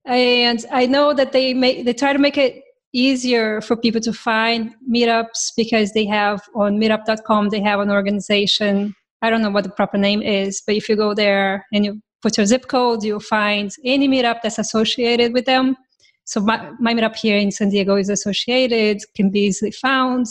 [0.10, 4.12] and I know that they make they try to make it easier for people to
[4.12, 8.96] find meetups because they have on meetup.com they have an organization.
[9.22, 12.02] I don't know what the proper name is but if you go there and you
[12.22, 15.78] put your zip code you'll find any meetup that's associated with them.
[16.24, 20.26] So my, my meetup here in san diego is associated can be easily found.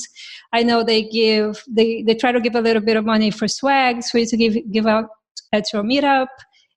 [0.52, 3.46] I know they give they, they try to give a little bit of money for
[3.46, 5.08] swags for you to give give out
[5.52, 6.26] at your meetup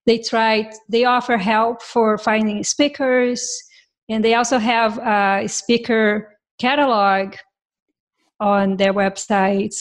[0.06, 3.48] they try, they offer help for finding speakers
[4.10, 7.36] and they also have a speaker catalog
[8.40, 9.76] on their website.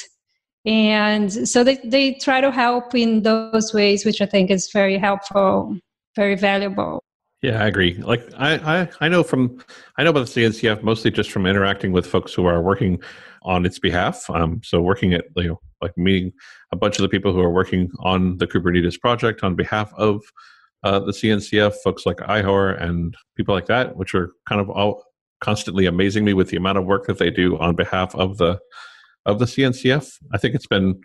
[0.64, 4.98] And so they, they try to help in those ways which i think is very
[4.98, 5.76] helpful
[6.16, 7.02] very valuable.
[7.42, 7.94] Yeah i agree.
[7.94, 9.58] Like i i, I know from
[9.96, 13.00] i know about the cncf mostly just from interacting with folks who are working
[13.42, 16.32] on its behalf um, so working at you know like meeting
[16.72, 20.22] a bunch of the people who are working on the Kubernetes project on behalf of
[20.82, 25.04] uh, the CNCF, folks like Ihor and people like that, which are kind of all
[25.40, 28.58] constantly amazing me with the amount of work that they do on behalf of the
[29.26, 30.12] of the CNCF.
[30.32, 31.00] I think it's been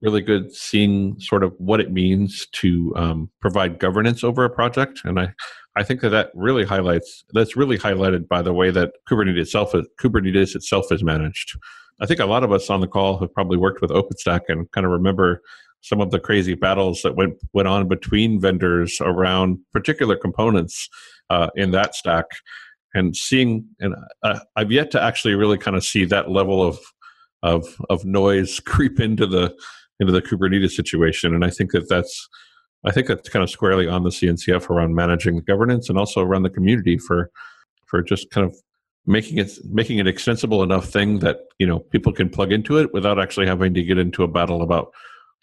[0.00, 5.00] really good seeing sort of what it means to um, provide governance over a project,
[5.04, 5.32] and I
[5.76, 9.72] I think that that really highlights that's really highlighted by the way that Kubernetes itself
[10.00, 11.58] Kubernetes itself is managed.
[12.00, 14.70] I think a lot of us on the call have probably worked with OpenStack and
[14.72, 15.42] kind of remember
[15.82, 20.88] some of the crazy battles that went went on between vendors around particular components
[21.30, 22.26] uh, in that stack,
[22.94, 26.78] and seeing and uh, I've yet to actually really kind of see that level of
[27.42, 29.54] of of noise creep into the
[29.98, 32.28] into the Kubernetes situation, and I think that that's
[32.84, 36.20] I think that's kind of squarely on the CNCF around managing the governance and also
[36.20, 37.30] around the community for
[37.86, 38.56] for just kind of
[39.06, 42.92] making it making it extensible enough thing that you know people can plug into it
[42.92, 44.92] without actually having to get into a battle about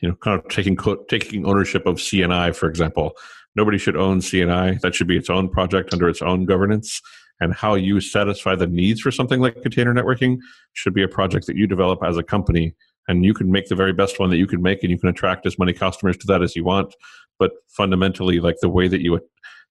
[0.01, 0.77] you know, kind of taking
[1.09, 3.13] taking ownership of CNI, for example.
[3.55, 4.79] Nobody should own CNI.
[4.81, 7.01] That should be its own project under its own governance.
[7.39, 10.37] And how you satisfy the needs for something like container networking
[10.73, 12.75] should be a project that you develop as a company.
[13.07, 15.09] And you can make the very best one that you can make, and you can
[15.09, 16.93] attract as many customers to that as you want.
[17.39, 19.19] But fundamentally, like the way that you,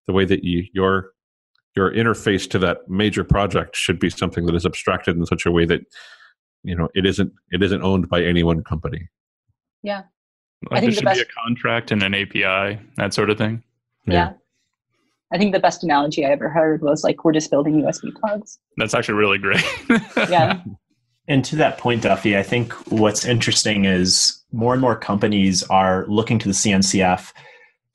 [0.06, 1.10] the way that you your
[1.76, 5.50] your interface to that major project should be something that is abstracted in such a
[5.50, 5.82] way that
[6.64, 9.08] you know it isn't it isn't owned by any one company.
[9.82, 10.04] Yeah,
[10.70, 13.62] like there should best, be a contract and an API, that sort of thing.
[14.06, 14.14] Yeah.
[14.14, 14.32] yeah.
[15.32, 18.58] I think the best analogy I ever heard was like we're just building USB plugs.
[18.76, 19.64] That's actually really great.
[20.30, 20.62] yeah.
[21.28, 26.06] And to that point, Duffie, I think what's interesting is more and more companies are
[26.06, 27.32] looking to the CNCF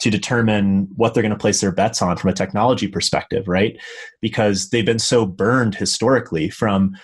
[0.02, 3.80] to determine what they're going to place their bets on from a technology perspective, right?
[4.20, 6.95] Because they've been so burned historically from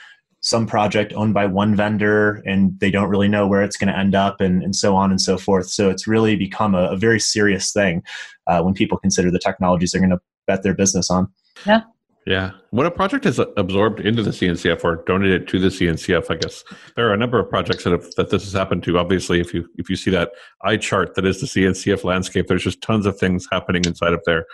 [0.42, 3.98] some project owned by one vendor and they don't really know where it's going to
[3.98, 5.68] end up and, and so on and so forth.
[5.68, 8.02] So it's really become a, a very serious thing
[8.48, 11.28] uh, when people consider the technologies they're going to bet their business on.
[11.66, 11.82] Yeah.
[12.28, 12.52] Yeah.
[12.72, 16.62] When a project is absorbed into the CNCF or donated to the CNCF, I guess
[16.98, 18.98] there are a number of projects that have, that this has happened to.
[18.98, 22.66] Obviously, if you if you see that eye chart that is the CNCF landscape, there's
[22.66, 24.46] just tons of things happening inside of there.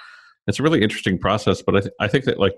[0.46, 2.54] It's a really interesting process, but I, th- I think that like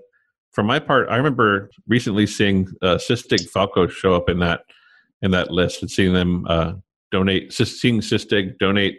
[0.51, 4.63] for my part, I remember recently seeing uh, Sysdig Falco show up in that
[5.21, 6.73] in that list and seeing them uh,
[7.11, 8.97] donate, seeing Sysdig donate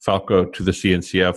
[0.00, 1.36] Falco to the CNCF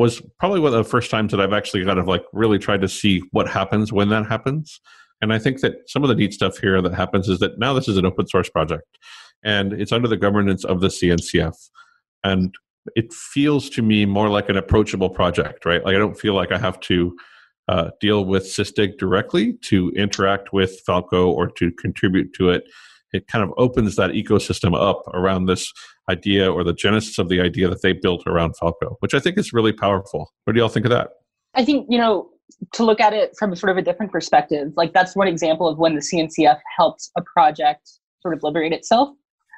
[0.00, 2.80] was probably one of the first times that I've actually kind of like really tried
[2.80, 4.80] to see what happens when that happens.
[5.20, 7.74] And I think that some of the neat stuff here that happens is that now
[7.74, 8.96] this is an open source project
[9.44, 11.54] and it's under the governance of the CNCF.
[12.24, 12.54] And
[12.96, 15.84] it feels to me more like an approachable project, right?
[15.84, 17.14] Like I don't feel like I have to
[17.68, 22.64] uh, deal with Sysdig directly to interact with Falco or to contribute to it.
[23.12, 25.72] It kind of opens that ecosystem up around this
[26.08, 29.38] idea or the genesis of the idea that they built around Falco, which I think
[29.38, 30.32] is really powerful.
[30.44, 31.10] What do y'all think of that?
[31.54, 32.30] I think, you know,
[32.72, 35.78] to look at it from sort of a different perspective, like that's one example of
[35.78, 37.90] when the CNCF helped a project
[38.22, 39.10] sort of liberate itself.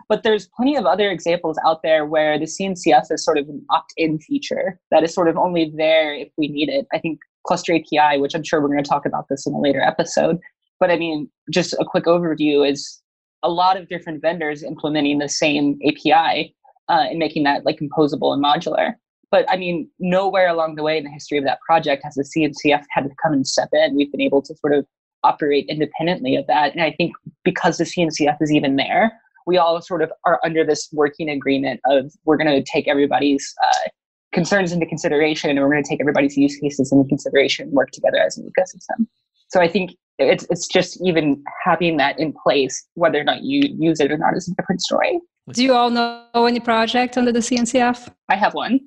[0.08, 3.64] But there's plenty of other examples out there where the CNCF is sort of an
[3.70, 6.86] opt in feature that is sort of only there if we need it.
[6.92, 9.60] I think cluster API, which I'm sure we're going to talk about this in a
[9.60, 10.38] later episode.
[10.80, 13.00] But I mean, just a quick overview is
[13.42, 16.54] a lot of different vendors implementing the same API
[16.88, 18.94] uh, and making that like composable and modular.
[19.30, 22.22] But I mean, nowhere along the way in the history of that project has the
[22.24, 23.96] CNCF had to come and step in.
[23.96, 24.86] We've been able to sort of
[25.24, 26.72] operate independently of that.
[26.72, 27.14] And I think
[27.44, 29.12] because the CNCF is even there,
[29.46, 33.54] we all sort of are under this working agreement of we're going to take everybody's
[33.64, 33.88] uh,
[34.32, 37.90] concerns into consideration and we're going to take everybody's use cases into consideration and work
[37.90, 39.06] together as an ecosystem
[39.52, 43.74] so i think it's, it's just even having that in place whether or not you
[43.78, 45.18] use it or not is a different story.
[45.50, 48.80] Do you all know any project under the cncf i have one.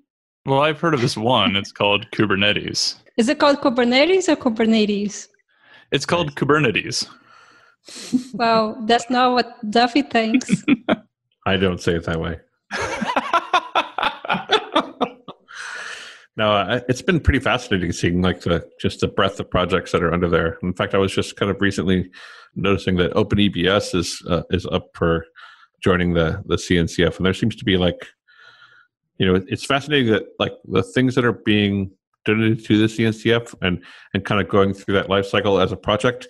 [0.45, 1.55] Well i've heard of this one.
[1.55, 2.95] It's called kubernetes.
[3.18, 5.28] Is it called kubernetes or kubernetes?
[5.91, 7.07] It's called kubernetes.
[8.34, 10.63] Well that's not what Duffie thinks.
[11.45, 12.39] I don't say it that way
[16.38, 20.14] no, it's been pretty fascinating seeing like the just the breadth of projects that are
[20.14, 20.58] under there.
[20.64, 22.12] In fact, I was just kind of recently
[22.56, 25.26] noticing that OpenEBS is uh, is up for
[25.82, 28.08] joining the the CNCF, and there seems to be like,
[29.18, 31.92] you know, it's fascinating that like the things that are being
[32.26, 33.84] donated to the CNCF and
[34.14, 36.28] and kind of going through that life cycle as a project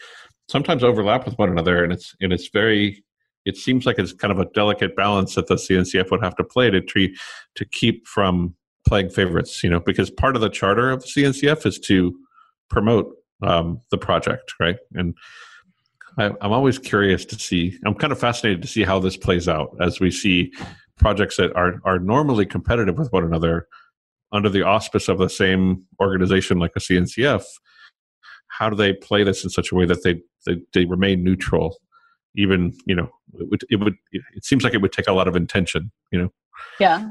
[0.47, 3.03] sometimes overlap with one another, and it's and it's very
[3.45, 6.43] it seems like it's kind of a delicate balance that the CNCF would have to
[6.43, 7.17] play to treat
[7.55, 8.55] to keep from
[8.87, 12.15] playing favorites, you know, because part of the charter of CNCF is to
[12.69, 13.07] promote
[13.41, 14.77] um, the project, right?
[14.93, 15.15] And
[16.17, 17.77] I, I'm always curious to see.
[17.85, 20.53] I'm kind of fascinated to see how this plays out as we see
[20.97, 23.67] projects that are are normally competitive with one another
[24.31, 27.43] under the auspice of the same organization, like a CNCF.
[28.47, 31.77] How do they play this in such a way that they they, they remain neutral,
[32.35, 33.09] even you know,
[33.39, 36.19] it would, it would it seems like it would take a lot of intention you
[36.19, 36.29] know
[36.79, 37.09] yeah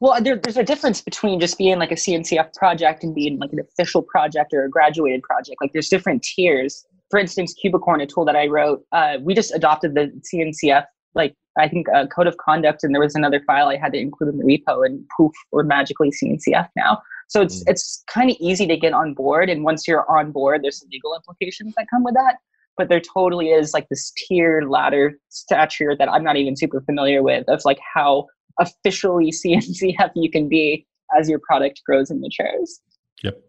[0.00, 3.52] well there, there's a difference between just being like a cncf project and being like
[3.52, 5.56] an official project or a graduated project.
[5.60, 6.84] Like there's different tiers.
[7.10, 10.84] For instance Kubicorn a tool that i wrote uh, we just adopted the cncf
[11.14, 13.98] like i think a code of conduct and there was another file i had to
[13.98, 17.00] include in the repo and poof we're magically cncf now.
[17.28, 17.70] So it's mm.
[17.70, 20.88] it's kind of easy to get on board and once you're on board there's some
[20.92, 22.36] legal implications that come with that.
[22.76, 27.22] But there totally is like this tier ladder stature that I'm not even super familiar
[27.22, 28.26] with of like how
[28.58, 30.86] officially CNCF you can be
[31.16, 32.80] as your product grows and matures.
[33.22, 33.40] Yep.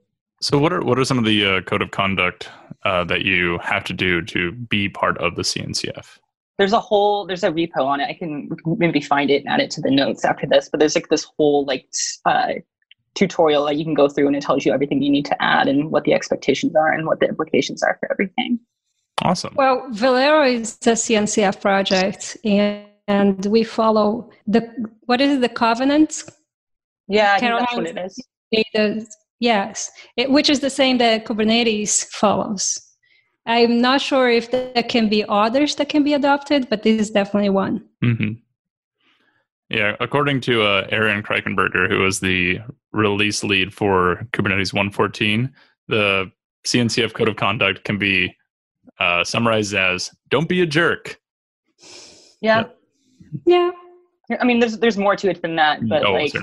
[0.41, 2.49] So what are what are some of the uh, code of conduct
[2.86, 6.20] uh, that you have to do to be part of the CNCF?
[6.58, 8.10] There's a whole there's a repo on it.
[8.10, 10.70] I can maybe find it and add it to the notes after this.
[10.70, 11.88] But there's like this whole like
[12.26, 12.53] uh,
[13.16, 15.68] tutorial that you can go through and it tells you everything you need to add
[15.68, 18.60] and what the expectations are and what the implications are for everything.
[19.24, 19.55] Awesome.
[19.55, 24.70] Well, Velero is a CNCF project, and, and we follow the
[25.05, 26.24] what is it, the covenant?
[27.08, 28.22] Yeah, that's what it is.
[28.51, 29.05] Data,
[29.39, 32.82] yes, it, which is the same that Kubernetes follows.
[33.45, 37.12] I'm not sure if there can be others that can be adopted, but this is
[37.12, 37.86] definitely one.
[38.03, 38.34] Mm-hmm.
[39.70, 42.60] Yeah, according to uh, Aaron Crickenberger, who was the
[42.91, 45.53] release lead for Kubernetes 114,
[45.88, 46.32] the
[46.66, 48.36] CNCF code of conduct can be
[48.99, 51.20] uh, summarized as "Don't be a jerk."
[52.41, 52.66] Yeah.
[53.46, 53.72] Yeah.
[54.40, 56.34] I mean, there's there's more to it than that, but oh, like,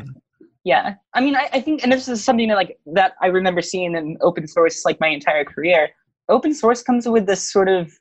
[0.65, 0.95] yeah.
[1.13, 3.95] I mean, I, I think, and this is something that like that I remember seeing
[3.95, 5.91] in open source like my entire career.
[6.31, 7.93] Open source comes with this sort of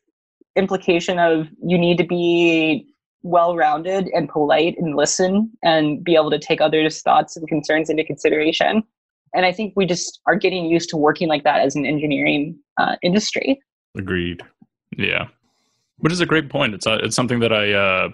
[0.56, 2.88] implication of you need to be
[3.24, 8.04] well-rounded and polite and listen and be able to take others' thoughts and concerns into
[8.04, 8.84] consideration.
[9.34, 12.58] And I think we just are getting used to working like that as an engineering
[12.78, 13.60] uh, industry.
[13.98, 14.42] Agreed.
[14.98, 15.28] Yeah,
[15.98, 16.74] which is a great point.
[16.74, 18.10] It's a, uh, it's something that I uh,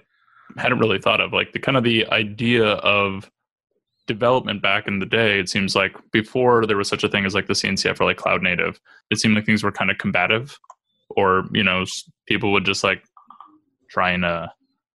[0.58, 1.34] hadn't really thought of.
[1.34, 3.30] Like the kind of the idea of
[4.08, 5.39] development back in the day.
[5.39, 8.18] It seems like before there was such a thing as like the CNCF or like
[8.18, 8.80] cloud native.
[9.12, 10.58] It seemed like things were kind of combative,
[11.12, 11.86] or you know,
[12.28, 13.04] people would just like
[13.89, 14.47] try and uh,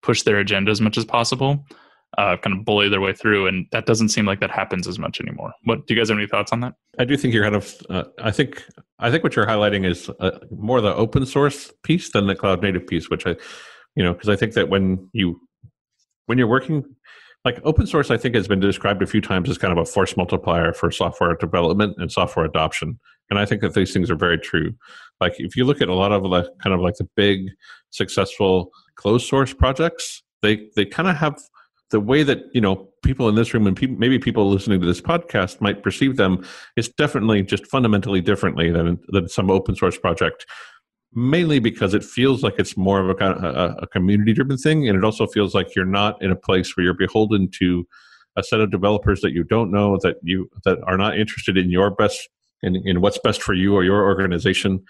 [0.01, 1.63] push their agenda as much as possible
[2.17, 4.99] uh, kind of bully their way through, and that doesn't seem like that happens as
[4.99, 5.51] much anymore.
[5.63, 6.75] What do you guys have any thoughts on that?
[6.99, 7.75] I do think you're kind of.
[7.89, 8.63] Uh, I think
[8.99, 12.61] I think what you're highlighting is uh, more the open source piece than the cloud
[12.61, 13.35] native piece, which I,
[13.95, 15.39] you know, because I think that when you
[16.25, 16.83] when you're working
[17.45, 19.85] like open source, I think has been described a few times as kind of a
[19.85, 24.15] force multiplier for software development and software adoption, and I think that these things are
[24.15, 24.73] very true.
[25.19, 27.49] Like if you look at a lot of the kind of like the big
[27.89, 31.39] successful closed source projects, they they kind of have
[31.91, 34.87] the way that you know people in this room and pe- maybe people listening to
[34.87, 36.43] this podcast might perceive them
[36.75, 40.45] is definitely just fundamentally differently than than some open source project
[41.15, 44.87] mainly because it feels like it's more of a, kind a, a community driven thing
[44.87, 47.85] and it also feels like you're not in a place where you're beholden to
[48.35, 51.69] a set of developers that you don't know that you that are not interested in
[51.69, 52.29] your best
[52.61, 54.83] in, in what's best for you or your organization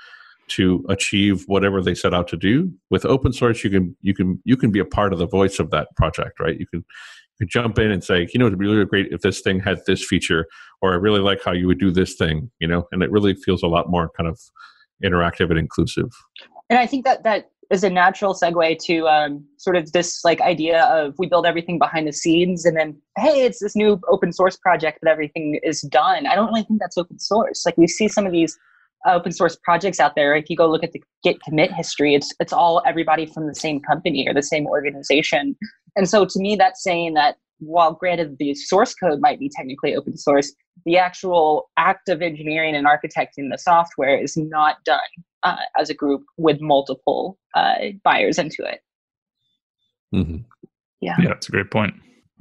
[0.48, 2.72] to achieve whatever they set out to do.
[2.90, 5.60] With open source you can you can you can be a part of the voice
[5.60, 6.60] of that project right?
[6.60, 9.22] You can you can jump in and say you know it'd be really great if
[9.22, 10.46] this thing had this feature
[10.82, 12.88] or i really like how you would do this thing you know?
[12.92, 14.40] And it really feels a lot more kind of
[15.04, 16.10] interactive and inclusive.
[16.70, 20.42] And i think that that is a natural segue to um, sort of this like
[20.42, 24.32] idea of we build everything behind the scenes and then hey it's this new open
[24.32, 26.28] source project that everything is done.
[26.28, 27.66] I don't really think that's open source.
[27.66, 28.58] Like we see some of these
[29.06, 30.36] open source projects out there.
[30.36, 33.56] If you go look at the git commit history it's it's all everybody from the
[33.56, 35.56] same company or the same organization.
[35.96, 39.96] And so to me that's saying that while granted the source code might be technically
[39.96, 40.54] open source
[40.86, 45.00] the actual act of engineering and architecting the software is not done
[45.44, 48.80] uh, as a group with multiple uh, buyers into it.
[50.14, 50.38] Mm-hmm.
[51.02, 51.16] yeah.
[51.20, 51.94] Yeah that's a great point.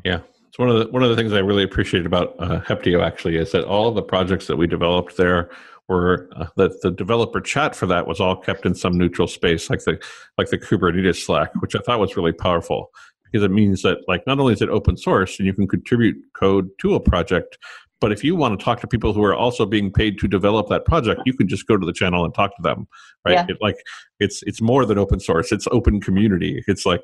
[0.05, 0.21] Yeah.
[0.49, 3.37] It's one of the one of the things I really appreciate about uh, Heptio actually
[3.37, 5.51] is that all the projects that we developed there
[5.89, 9.69] were uh, the, the developer chat for that was all kept in some neutral space
[9.69, 10.01] like the
[10.39, 12.89] like the kubernetes slack which i thought was really powerful
[13.33, 16.17] because it means that like not only is it open source and you can contribute
[16.35, 17.59] code to a project
[18.01, 20.69] but if you want to talk to people who are also being paid to develop
[20.69, 22.87] that project you can just go to the channel and talk to them
[23.25, 23.47] right yeah.
[23.49, 23.77] it, like
[24.21, 27.03] it's it's more than open source it's open community it's like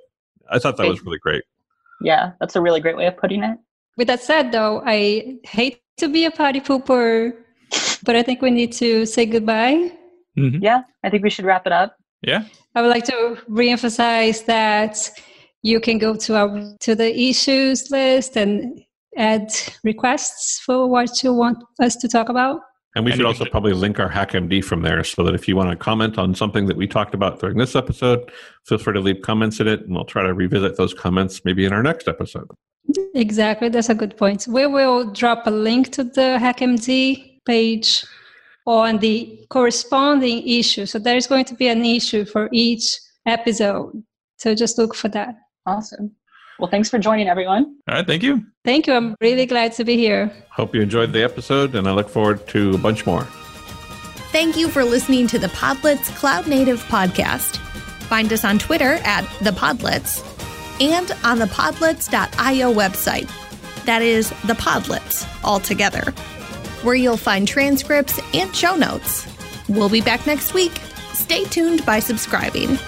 [0.50, 1.42] i thought that was really great
[2.02, 3.58] yeah that's a really great way of putting it
[3.96, 7.32] with that said though i hate to be a party pooper
[8.02, 9.92] but I think we need to say goodbye.
[10.36, 10.62] Mm-hmm.
[10.62, 11.96] Yeah, I think we should wrap it up.
[12.22, 12.44] Yeah.
[12.74, 15.10] I would like to reemphasize that
[15.62, 18.80] you can go to our to the issues list and
[19.16, 19.52] add
[19.82, 22.60] requests for what you want us to talk about.
[22.94, 25.70] And we should also probably link our HackMD from there so that if you want
[25.70, 28.32] to comment on something that we talked about during this episode,
[28.66, 31.64] feel free to leave comments in it and we'll try to revisit those comments maybe
[31.64, 32.48] in our next episode.
[33.14, 34.46] Exactly, that's a good point.
[34.48, 38.04] We will drop a link to the HackMD page
[38.66, 40.86] on the corresponding issue.
[40.86, 44.02] So there is going to be an issue for each episode.
[44.38, 45.34] So just look for that.
[45.68, 46.12] Awesome.
[46.58, 47.76] Well, thanks for joining, everyone.
[47.88, 48.44] All right, thank you.
[48.64, 48.94] Thank you.
[48.94, 50.32] I'm really glad to be here.
[50.50, 53.22] Hope you enjoyed the episode and I look forward to a bunch more.
[54.32, 57.58] Thank you for listening to the Podlets Cloud Native podcast.
[58.08, 60.24] Find us on Twitter at the Podlets
[60.80, 63.30] and on the podlets.io website.
[63.84, 66.10] That is the Podlets all together,
[66.82, 69.26] where you'll find transcripts and show notes.
[69.68, 70.72] We'll be back next week.
[71.12, 72.78] Stay tuned by subscribing.